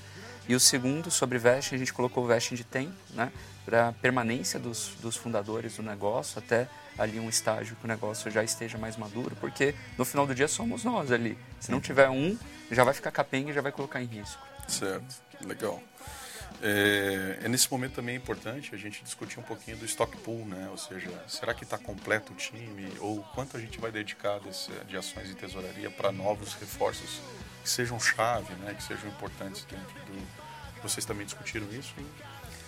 [0.47, 3.31] E o segundo, sobre vesting, a gente colocou o vesting de tempo, né?
[3.65, 6.69] Para permanência dos, dos fundadores do negócio, até
[6.99, 10.47] ali um estágio que o negócio já esteja mais maduro, porque no final do dia
[10.47, 11.35] somos nós ali.
[11.59, 12.37] Se não tiver um,
[12.69, 14.41] já vai ficar capenga e já vai colocar em risco.
[14.67, 15.81] Certo, legal.
[16.61, 20.45] É, é, nesse momento também é importante a gente discutir um pouquinho do stock pool,
[20.45, 20.67] né?
[20.71, 24.71] Ou seja, será que está completo o time ou quanto a gente vai dedicar desse,
[24.87, 27.21] de ações e tesouraria para novos reforços
[27.63, 28.73] que sejam chave, né?
[28.73, 30.45] Que sejam importantes dentro do.
[30.81, 31.93] Vocês também discutiram isso?
[31.97, 32.05] Hein?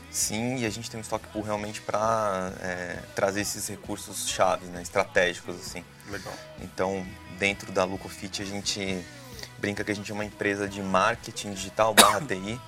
[0.10, 4.70] Sim, e a gente tem um stock pool realmente para é, trazer esses recursos chaves,
[4.70, 4.82] né?
[4.82, 5.84] Estratégicos assim.
[6.10, 6.34] Legal.
[6.62, 7.06] Então,
[7.38, 9.04] dentro da Lucofit a gente
[9.60, 12.60] brinca que a gente é uma empresa de marketing digital barra TI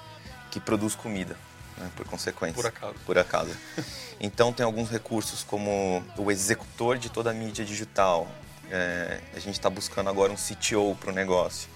[0.50, 1.36] que produz comida,
[1.78, 2.56] né, por consequência.
[2.56, 2.96] Por acaso.
[3.06, 3.58] Por acaso.
[4.22, 8.28] Então tem alguns recursos como o executor de toda a mídia digital.
[8.70, 11.70] É, a gente está buscando agora um CTO para o negócio.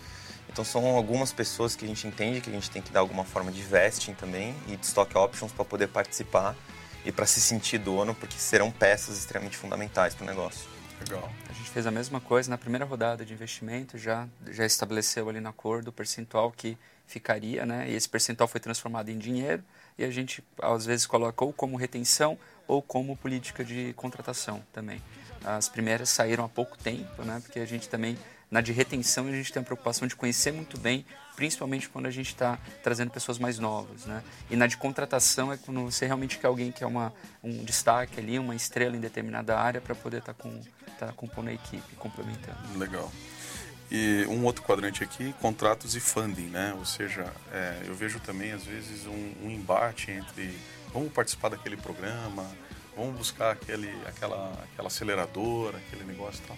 [0.50, 3.24] Então são algumas pessoas que a gente entende que a gente tem que dar alguma
[3.24, 6.54] forma de vesting também e de stock options para poder participar
[7.06, 10.70] e para se sentir dono, porque serão peças extremamente fundamentais para o negócio.
[11.00, 11.32] Legal.
[11.50, 15.40] A gente fez a mesma coisa na primeira rodada de investimento, já, já estabeleceu ali
[15.40, 17.90] no acordo o percentual que ficaria, né?
[17.90, 19.64] E esse percentual foi transformado em dinheiro
[19.98, 22.38] e a gente às vezes coloca ou como retenção
[22.68, 25.02] ou como política de contratação também.
[25.44, 27.40] As primeiras saíram há pouco tempo, né?
[27.44, 28.18] Porque a gente também
[28.50, 31.04] na de retenção a gente tem a preocupação de conhecer muito bem,
[31.36, 34.24] principalmente quando a gente está trazendo pessoas mais novas, né?
[34.50, 37.12] E na de contratação é quando você realmente quer alguém que é uma,
[37.44, 40.62] um destaque ali, uma estrela em determinada área para poder estar tá com
[41.00, 42.78] tá compondo a equipe, complementando.
[42.78, 43.12] Legal.
[43.96, 46.74] E um outro quadrante aqui, contratos e funding, né?
[46.80, 50.58] Ou seja, é, eu vejo também às vezes um, um, embate entre
[50.92, 52.44] vamos participar daquele programa,
[52.98, 56.58] vamos buscar aquele, aquela, aquela aceleradora, aquele negócio e tal.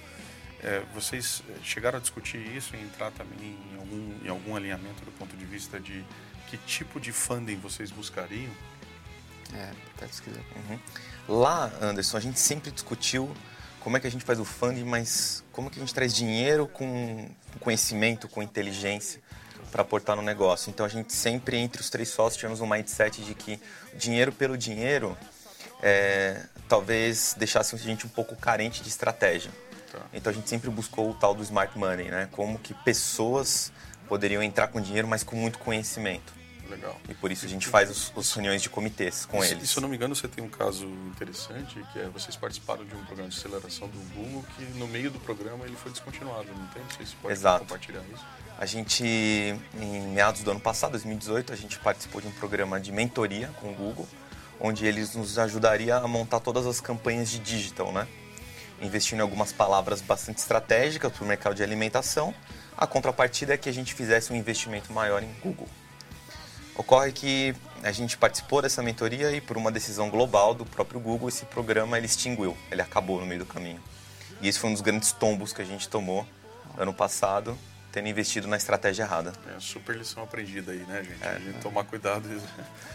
[0.63, 5.11] É, vocês chegaram a discutir isso e entrar também em algum, em algum alinhamento do
[5.11, 6.05] ponto de vista de
[6.47, 8.49] que tipo de funding vocês buscariam?
[9.53, 10.41] É, até se quiser.
[10.55, 10.79] Uhum.
[11.41, 13.29] Lá, Anderson, a gente sempre discutiu
[13.85, 16.11] como é que a gente faz o funding, mas como é que a gente traz
[16.11, 17.29] dinheiro com
[17.59, 19.21] conhecimento, com inteligência
[19.71, 20.71] para aportar no negócio.
[20.71, 23.59] Então a gente sempre, entre os três sócios, tivemos um mindset de que
[23.93, 25.15] dinheiro pelo dinheiro
[25.83, 29.51] é, talvez deixasse a gente um pouco carente de estratégia.
[29.91, 29.99] Tá.
[30.11, 32.27] Então a gente sempre buscou o tal do smart money, né?
[32.31, 33.71] Como que pessoas
[34.07, 36.33] poderiam entrar com dinheiro, mas com muito conhecimento.
[36.69, 36.99] Legal.
[37.07, 39.63] E por isso a gente faz os, os reuniões de comitês com e, eles.
[39.63, 42.83] E se eu não me engano, você tem um caso interessante, que é vocês participaram
[42.85, 46.47] de um programa de aceleração do Google, que no meio do programa ele foi descontinuado,
[46.55, 46.81] não tem?
[46.81, 47.59] Não sei se pode Exato.
[47.59, 48.25] compartilhar isso.
[48.57, 52.91] A gente, em meados do ano passado, 2018, a gente participou de um programa de
[52.91, 54.07] mentoria com o Google,
[54.59, 58.07] onde eles nos ajudariam a montar todas as campanhas de digital, né?
[58.81, 62.33] Investindo em algumas palavras bastante estratégicas para o mercado de alimentação.
[62.77, 65.67] A contrapartida é que a gente fizesse um investimento maior em Google.
[66.77, 71.29] Ocorre que a gente participou dessa mentoria e por uma decisão global do próprio Google,
[71.29, 73.81] esse programa ele extinguiu, ele acabou no meio do caminho.
[74.41, 76.27] E esse foi um dos grandes tombos que a gente tomou
[76.77, 77.57] ano passado,
[77.95, 79.31] tendo investido na estratégia errada.
[79.55, 81.23] É, super lição aprendida aí, né, gente?
[81.23, 81.59] É, a gente é.
[81.61, 82.29] tomar cuidado.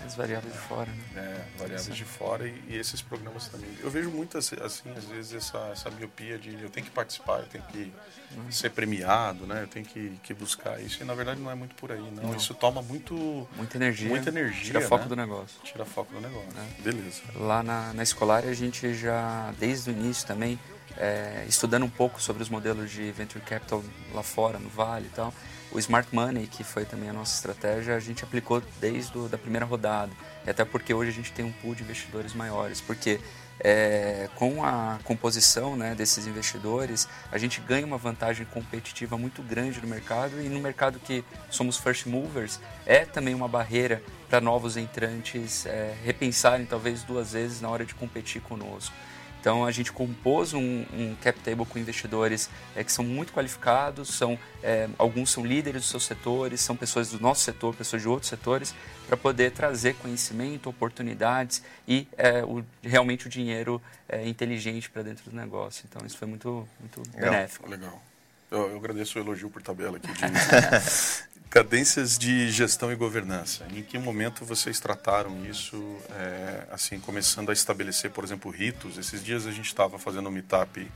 [0.04, 1.02] As variáveis de fora, né?
[1.16, 3.70] É, variáveis de fora e, e, esses programas também.
[3.82, 7.46] Eu vejo muito, assim, às vezes, essa, essa miopia de eu tenho que participar, eu
[7.46, 7.90] tenho que
[8.36, 8.52] uhum.
[8.52, 9.62] ser premiado, né?
[9.62, 11.02] Eu tenho que, que buscar isso.
[11.02, 12.24] E, na verdade, não é muito por aí, não.
[12.24, 12.36] não.
[12.36, 13.48] Isso toma muito...
[13.56, 14.08] Muita energia.
[14.10, 15.08] Muita energia, Tira foco né?
[15.08, 15.62] do negócio.
[15.64, 16.50] Tira foco do negócio.
[16.58, 16.82] É.
[16.82, 17.22] Beleza.
[17.36, 20.58] Lá na, na escolar, a gente já, desde o início também,
[20.96, 23.82] é, estudando um pouco sobre os modelos de venture capital
[24.14, 25.32] lá fora, no Vale e tal,
[25.72, 29.38] o Smart Money, que foi também a nossa estratégia, a gente aplicou desde a da
[29.38, 30.10] primeira rodada.
[30.44, 32.80] E até porque hoje a gente tem um pool de investidores maiores.
[32.80, 33.20] Porque
[33.60, 39.80] é, com a composição né, desses investidores, a gente ganha uma vantagem competitiva muito grande
[39.80, 40.40] no mercado.
[40.40, 45.94] E no mercado que somos first movers, é também uma barreira para novos entrantes é,
[46.04, 48.94] repensarem talvez duas vezes na hora de competir conosco.
[49.40, 54.10] Então a gente compôs um, um cap table com investidores é, que são muito qualificados,
[54.10, 58.08] são é, alguns são líderes dos seus setores, são pessoas do nosso setor, pessoas de
[58.08, 58.74] outros setores,
[59.06, 65.30] para poder trazer conhecimento, oportunidades e é, o, realmente o dinheiro é, inteligente para dentro
[65.30, 65.86] do negócio.
[65.88, 67.68] Então isso foi muito, muito legal, benéfico.
[67.68, 68.02] Legal.
[68.50, 70.08] Eu, eu, agradeço o elogio por tabela aqui.
[70.12, 71.29] De...
[71.50, 73.66] Cadências de gestão e governança.
[73.74, 75.76] Em que momento vocês trataram isso,
[76.10, 78.96] é, assim, começando a estabelecer, por exemplo, ritos?
[78.96, 80.88] Esses dias a gente estava fazendo um meetup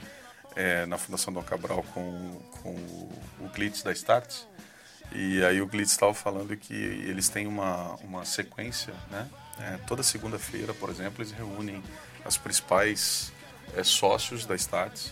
[0.54, 4.46] é, na Fundação Dom Cabral com, com o, Glitz da Starts.
[5.10, 9.28] E aí o Glitz estava falando que eles têm uma, uma sequência, né?
[9.58, 11.82] É, toda segunda-feira, por exemplo, eles reúnem
[12.24, 13.32] as principais
[13.82, 15.10] sócios da Starts.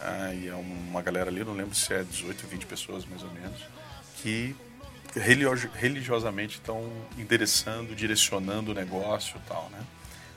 [0.00, 3.32] É, e é uma galera ali, não lembro se é 18, 20 pessoas mais ou
[3.32, 3.60] menos,
[4.22, 4.54] que
[5.14, 9.82] religiosamente estão endereçando, direcionando o negócio e tal, né?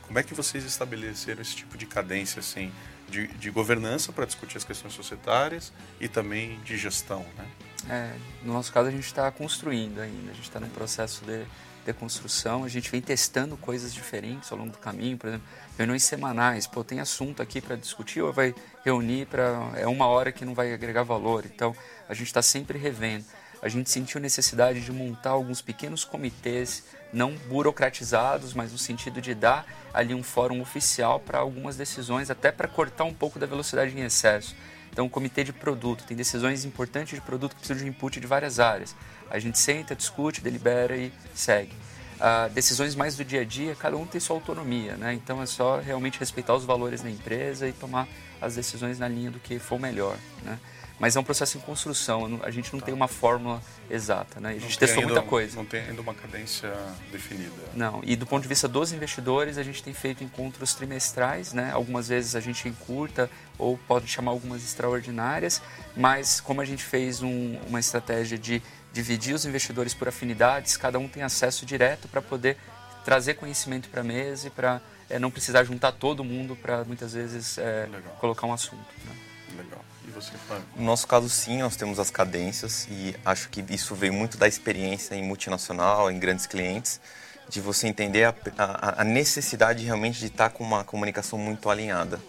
[0.01, 2.71] Como é que vocês estabeleceram esse tipo de cadência, assim,
[3.09, 7.45] de, de governança para discutir as questões societárias e também de gestão, né?
[7.89, 8.13] É,
[8.43, 11.45] no nosso caso, a gente está construindo ainda, a gente está no processo de,
[11.85, 15.47] de construção, a gente vem testando coisas diferentes ao longo do caminho, por exemplo,
[15.77, 18.53] reuniões semanais, pô, tem assunto aqui para discutir ou vai
[18.83, 19.71] reunir para...
[19.75, 21.75] é uma hora que não vai agregar valor, então
[22.07, 23.25] a gente está sempre revendo.
[23.61, 29.33] A gente sentiu necessidade de montar alguns pequenos comitês, não burocratizados, mas no sentido de
[29.33, 33.97] dar ali um fórum oficial para algumas decisões, até para cortar um pouco da velocidade
[33.97, 34.55] em excesso.
[34.91, 38.59] Então, comitê de produto tem decisões importantes de produto que precisam de input de várias
[38.59, 38.95] áreas.
[39.29, 41.73] A gente senta, discute, delibera e segue.
[42.19, 45.13] Uh, decisões mais do dia a dia, cada um tem sua autonomia, né?
[45.13, 48.09] Então é só realmente respeitar os valores da empresa e tomar
[48.41, 50.59] as decisões na linha do que for melhor, né?
[50.99, 52.87] Mas é um processo em construção, a gente não tá.
[52.87, 54.49] tem uma fórmula exata, né?
[54.49, 55.55] A gente testou ainda, muita coisa.
[55.55, 56.73] Não tem ainda uma cadência
[57.09, 57.51] definida.
[57.73, 61.71] Não, e do ponto de vista dos investidores, a gente tem feito encontros trimestrais, né?
[61.71, 65.61] Algumas vezes a gente encurta ou pode chamar algumas extraordinárias,
[65.95, 70.99] mas como a gente fez um, uma estratégia de dividir os investidores por afinidades, cada
[70.99, 72.57] um tem acesso direto para poder
[73.05, 77.13] trazer conhecimento para a mesa e para é, não precisar juntar todo mundo para muitas
[77.13, 77.87] vezes é,
[78.19, 78.85] colocar um assunto.
[79.05, 79.15] Né?
[79.57, 79.83] Legal.
[80.19, 80.33] Você?
[80.75, 84.47] No nosso caso, sim, nós temos as cadências e acho que isso veio muito da
[84.47, 86.99] experiência em multinacional, em grandes clientes,
[87.47, 92.19] de você entender a, a, a necessidade realmente de estar com uma comunicação muito alinhada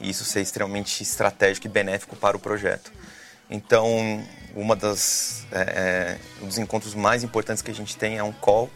[0.00, 2.92] e isso ser extremamente estratégico e benéfico para o projeto.
[3.50, 4.24] Então,
[4.54, 8.32] uma das é, é, um dos encontros mais importantes que a gente tem é um
[8.32, 8.70] call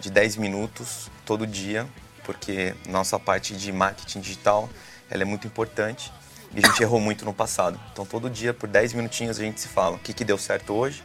[0.00, 1.86] de 10 minutos todo dia,
[2.24, 4.68] porque nossa parte de marketing digital
[5.10, 6.10] ela é muito importante
[6.56, 7.78] e a gente errou muito no passado.
[7.92, 10.72] Então todo dia, por 10 minutinhos, a gente se fala o que, que deu certo
[10.72, 11.04] hoje,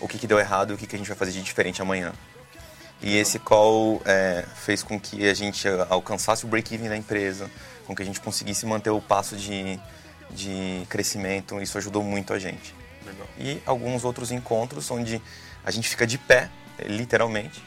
[0.00, 1.80] o que, que deu errado e o que, que a gente vai fazer de diferente
[1.80, 2.12] amanhã.
[3.00, 7.48] E esse call é, fez com que a gente alcançasse o break-even da empresa,
[7.86, 9.80] com que a gente conseguisse manter o passo de,
[10.30, 11.62] de crescimento.
[11.62, 12.74] Isso ajudou muito a gente.
[13.06, 13.26] Legal.
[13.38, 15.22] E alguns outros encontros onde
[15.64, 16.50] a gente fica de pé,
[16.84, 17.62] literalmente.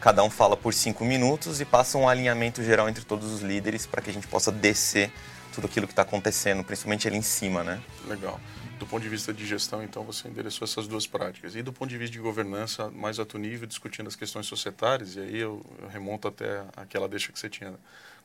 [0.00, 3.84] Cada um fala por cinco minutos e passa um alinhamento geral entre todos os líderes
[3.84, 5.12] para que a gente possa descer
[5.58, 7.82] tudo aquilo que está acontecendo, principalmente ali em cima, né?
[8.06, 8.40] Legal.
[8.78, 11.56] Do ponto de vista de gestão, então, você endereçou essas duas práticas.
[11.56, 15.20] E do ponto de vista de governança, mais alto nível, discutindo as questões societárias, e
[15.20, 17.74] aí eu, eu remonto até aquela deixa que você tinha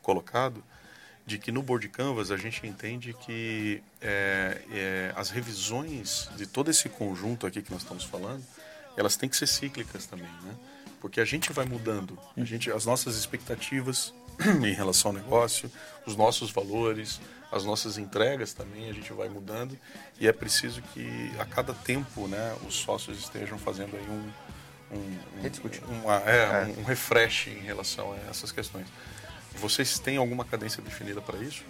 [0.03, 0.63] colocado,
[1.25, 6.69] de que no Board Canvas a gente entende que é, é, as revisões de todo
[6.69, 8.43] esse conjunto aqui que nós estamos falando,
[8.95, 10.53] elas têm que ser cíclicas também, né?
[11.01, 15.71] Porque a gente vai mudando, a gente, as nossas expectativas em relação ao negócio,
[16.05, 17.19] os nossos valores,
[17.51, 19.77] as nossas entregas também a gente vai mudando
[20.19, 24.31] e é preciso que a cada tempo, né, os sócios estejam fazendo aí um
[24.93, 26.75] um, um, uma, é, é.
[26.77, 28.85] um refresh em relação a essas questões.
[29.55, 31.63] Vocês têm alguma cadência definida para isso?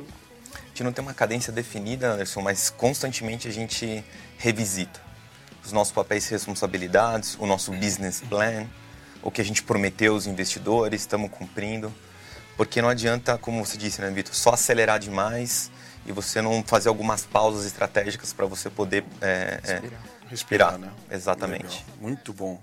[0.54, 4.04] A gente não tem uma cadência definida, Anderson, mas constantemente a gente
[4.38, 5.02] revisita
[5.64, 8.68] os nossos papéis e responsabilidades, o nosso business plan,
[9.22, 11.94] o que a gente prometeu aos investidores, estamos cumprindo.
[12.56, 15.72] Porque não adianta, como você disse, né, Vitor, só acelerar demais
[16.06, 20.02] e você não fazer algumas pausas estratégicas para você poder é, respirar.
[20.02, 20.78] É, respirar.
[20.78, 20.92] né?
[21.10, 21.64] Exatamente.
[21.64, 21.84] Legal.
[22.00, 22.62] Muito bom.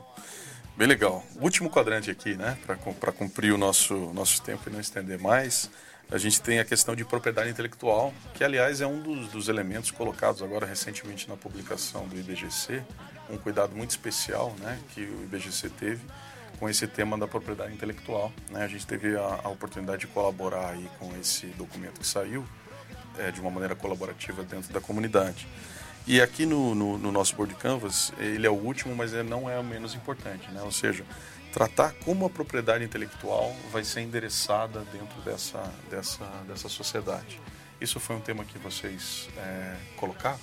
[0.76, 1.24] Bem legal.
[1.40, 2.56] Último quadrante aqui, né?
[2.66, 5.70] Para cumprir o nosso, nosso tempo e não estender mais.
[6.10, 9.90] A gente tem a questão de propriedade intelectual, que aliás é um dos, dos elementos
[9.90, 12.82] colocados agora recentemente na publicação do IBGC,
[13.28, 16.00] um cuidado muito especial né, que o IBGC teve
[16.60, 18.30] com esse tema da propriedade intelectual.
[18.50, 18.62] Né?
[18.62, 22.44] A gente teve a, a, oportunidade de colaborar aí com esse documento que saiu
[23.18, 25.48] é, de uma maneira colaborativa dentro da comunidade.
[26.06, 29.48] E aqui no, no, no, nosso Board Canvas, ele é o último, mas ele não
[29.48, 30.60] é o menos importante, né?
[30.62, 31.04] Ou seja,
[31.52, 37.40] tratar como a propriedade intelectual vai ser endereçada dentro dessa, dessa, dessa sociedade.
[37.80, 40.38] Isso foi um tema que vocês é, colocaram?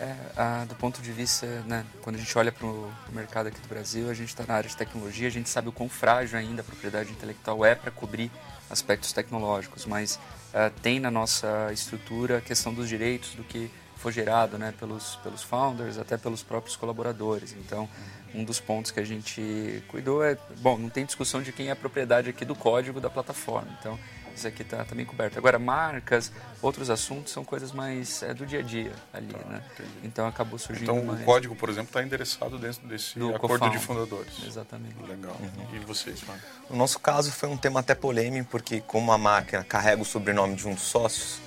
[0.00, 3.68] É, do ponto de vista, né, quando a gente olha para o mercado aqui do
[3.68, 6.62] Brasil, a gente está na área de tecnologia, a gente sabe o quão frágil ainda
[6.62, 8.30] a propriedade intelectual é para cobrir
[8.70, 14.12] aspectos tecnológicos, mas uh, tem na nossa estrutura a questão dos direitos do que for
[14.12, 17.52] gerado né, pelos, pelos founders, até pelos próprios colaboradores.
[17.58, 17.88] Então,
[18.32, 21.72] um dos pontos que a gente cuidou é, bom, não tem discussão de quem é
[21.72, 23.68] a propriedade aqui do código da plataforma.
[23.80, 23.98] Então,
[24.46, 25.38] aqui está também coberto.
[25.38, 29.62] Agora, marcas, outros assuntos são coisas mais é, do dia a dia ali, tá, né?
[29.72, 29.90] Entendi.
[30.04, 31.20] Então acabou surgindo Então mais...
[31.20, 34.44] o código, por exemplo, está endereçado dentro desse do acordo de fundadores.
[34.46, 34.96] Exatamente.
[35.06, 35.36] Legal.
[35.40, 35.76] Uhum.
[35.76, 36.44] E vocês, Marco?
[36.70, 40.54] No nosso caso foi um tema até polêmico, porque como a marca carrega o sobrenome
[40.54, 41.40] de um dos sócios,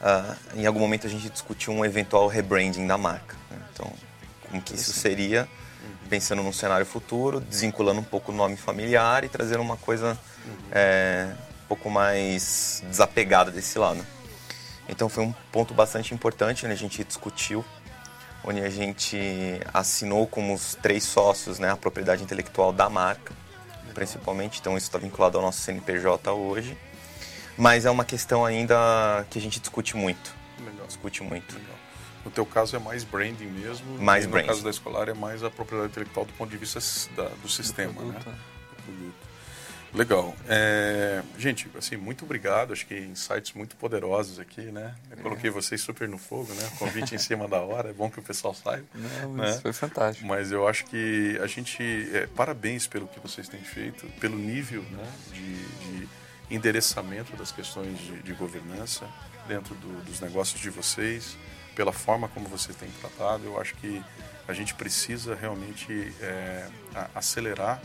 [0.00, 3.36] uh, em algum momento a gente discutiu um eventual rebranding da marca.
[3.50, 3.58] Né?
[3.72, 3.92] Então,
[4.48, 5.48] como que isso seria
[6.08, 10.54] pensando num cenário futuro, desvinculando um pouco o nome familiar e trazendo uma coisa uhum.
[10.72, 11.28] é,
[11.68, 14.04] pouco mais desapegada desse lado.
[14.88, 16.72] Então foi um ponto bastante importante, né?
[16.72, 17.64] a gente discutiu,
[18.42, 19.18] onde a gente
[19.72, 23.34] assinou como os três sócios né, a propriedade intelectual da marca,
[23.94, 26.76] principalmente, então isso está vinculado ao nosso CNPJ hoje.
[27.56, 30.32] Mas é uma questão ainda que a gente discute muito.
[30.60, 30.86] Legal.
[30.86, 31.54] Discute muito.
[31.54, 31.76] Legal.
[32.24, 33.98] No teu caso é mais branding mesmo.
[33.98, 34.46] Mais e branding.
[34.46, 36.78] No caso da escolar é mais a propriedade intelectual do ponto de vista
[37.16, 38.20] da, do sistema, do né?
[39.94, 40.34] Legal.
[40.48, 42.72] É, gente, assim, muito obrigado.
[42.72, 44.94] Acho que insights muito poderosos aqui, né?
[45.10, 45.22] Eu é.
[45.22, 46.70] coloquei vocês super no fogo, né?
[46.78, 47.90] Convite em cima da hora.
[47.90, 48.86] É bom que o pessoal saiba.
[48.94, 49.58] Não, né?
[49.62, 50.26] foi fantástico.
[50.26, 51.82] Mas eu acho que a gente...
[52.12, 56.08] É, parabéns pelo que vocês têm feito, pelo nível né, de, de
[56.50, 59.06] endereçamento das questões de, de governança
[59.46, 61.36] dentro do, dos negócios de vocês,
[61.74, 63.44] pela forma como vocês têm tratado.
[63.44, 64.02] Eu acho que
[64.46, 66.68] a gente precisa realmente é,
[67.14, 67.80] acelerar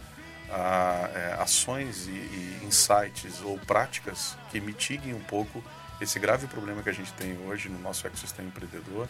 [0.54, 5.64] a, é, ações e, e, insights ou práticas que mitiguem um pouco
[6.00, 9.08] esse grave problema que a gente tem hoje no nosso ecossistema empreendedor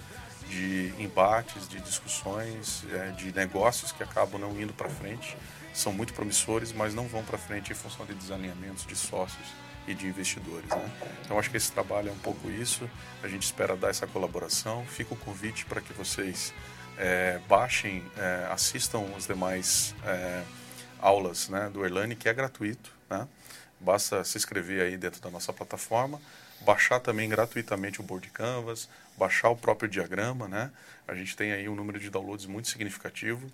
[0.48, 5.36] de embates, de discussões, é, de negócios que acabam não indo para frente,
[5.74, 9.48] são muito promissores, mas não vão para frente em função de desalinhamentos de sócios
[9.88, 10.70] e de investidores.
[10.70, 10.92] Né?
[11.26, 12.90] Então acho que esse trabalho é um pouco isso.
[13.22, 14.86] A gente espera dar essa colaboração.
[14.86, 16.54] Fica o convite para que vocês
[16.98, 20.44] é, baixem, é, assistam os demais é,
[21.04, 22.90] aulas né, do Erlane, que é gratuito.
[23.10, 23.28] Né?
[23.80, 26.20] Basta se inscrever aí dentro da nossa plataforma,
[26.62, 28.88] baixar também gratuitamente o Board Canvas,
[29.18, 30.48] baixar o próprio diagrama.
[30.48, 30.72] Né?
[31.06, 33.52] A gente tem aí um número de downloads muito significativo.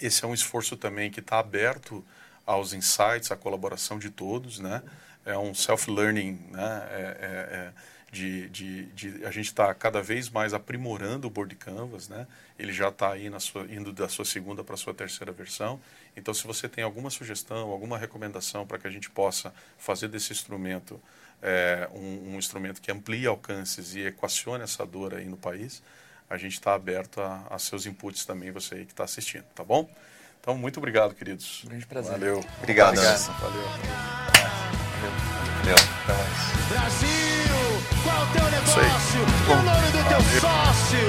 [0.00, 2.04] Esse é um esforço também que está aberto
[2.46, 4.60] aos insights, à colaboração de todos.
[4.60, 4.80] Né?
[5.26, 6.88] É um self-learning né?
[6.90, 7.72] É, é, é
[8.10, 12.26] de, de, de, a gente está cada vez mais aprimorando o Board Canvas, né?
[12.58, 15.80] Ele já está aí sua, indo da sua segunda para a sua terceira versão.
[16.16, 20.32] Então, se você tem alguma sugestão, alguma recomendação para que a gente possa fazer desse
[20.32, 21.00] instrumento
[21.40, 25.82] é, um, um, instrumento que amplie alcances e equacione essa dor aí no país,
[26.28, 29.62] a gente está aberto a, a, seus inputs também, você aí que está assistindo, tá
[29.62, 29.88] bom?
[30.40, 31.62] Então, muito obrigado, queridos.
[31.64, 32.12] Grande prazer.
[32.12, 32.44] Valeu.
[32.58, 33.32] Obrigado, Anderson.
[33.32, 33.62] Valeu.
[33.62, 34.20] Valeu.
[35.60, 35.74] Valeu.
[36.02, 36.68] Até mais.
[36.68, 37.69] Brasil,
[38.10, 41.08] qual é o teu negócio, é o nome do teu sócio.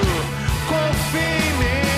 [0.68, 1.91] Confia em mim.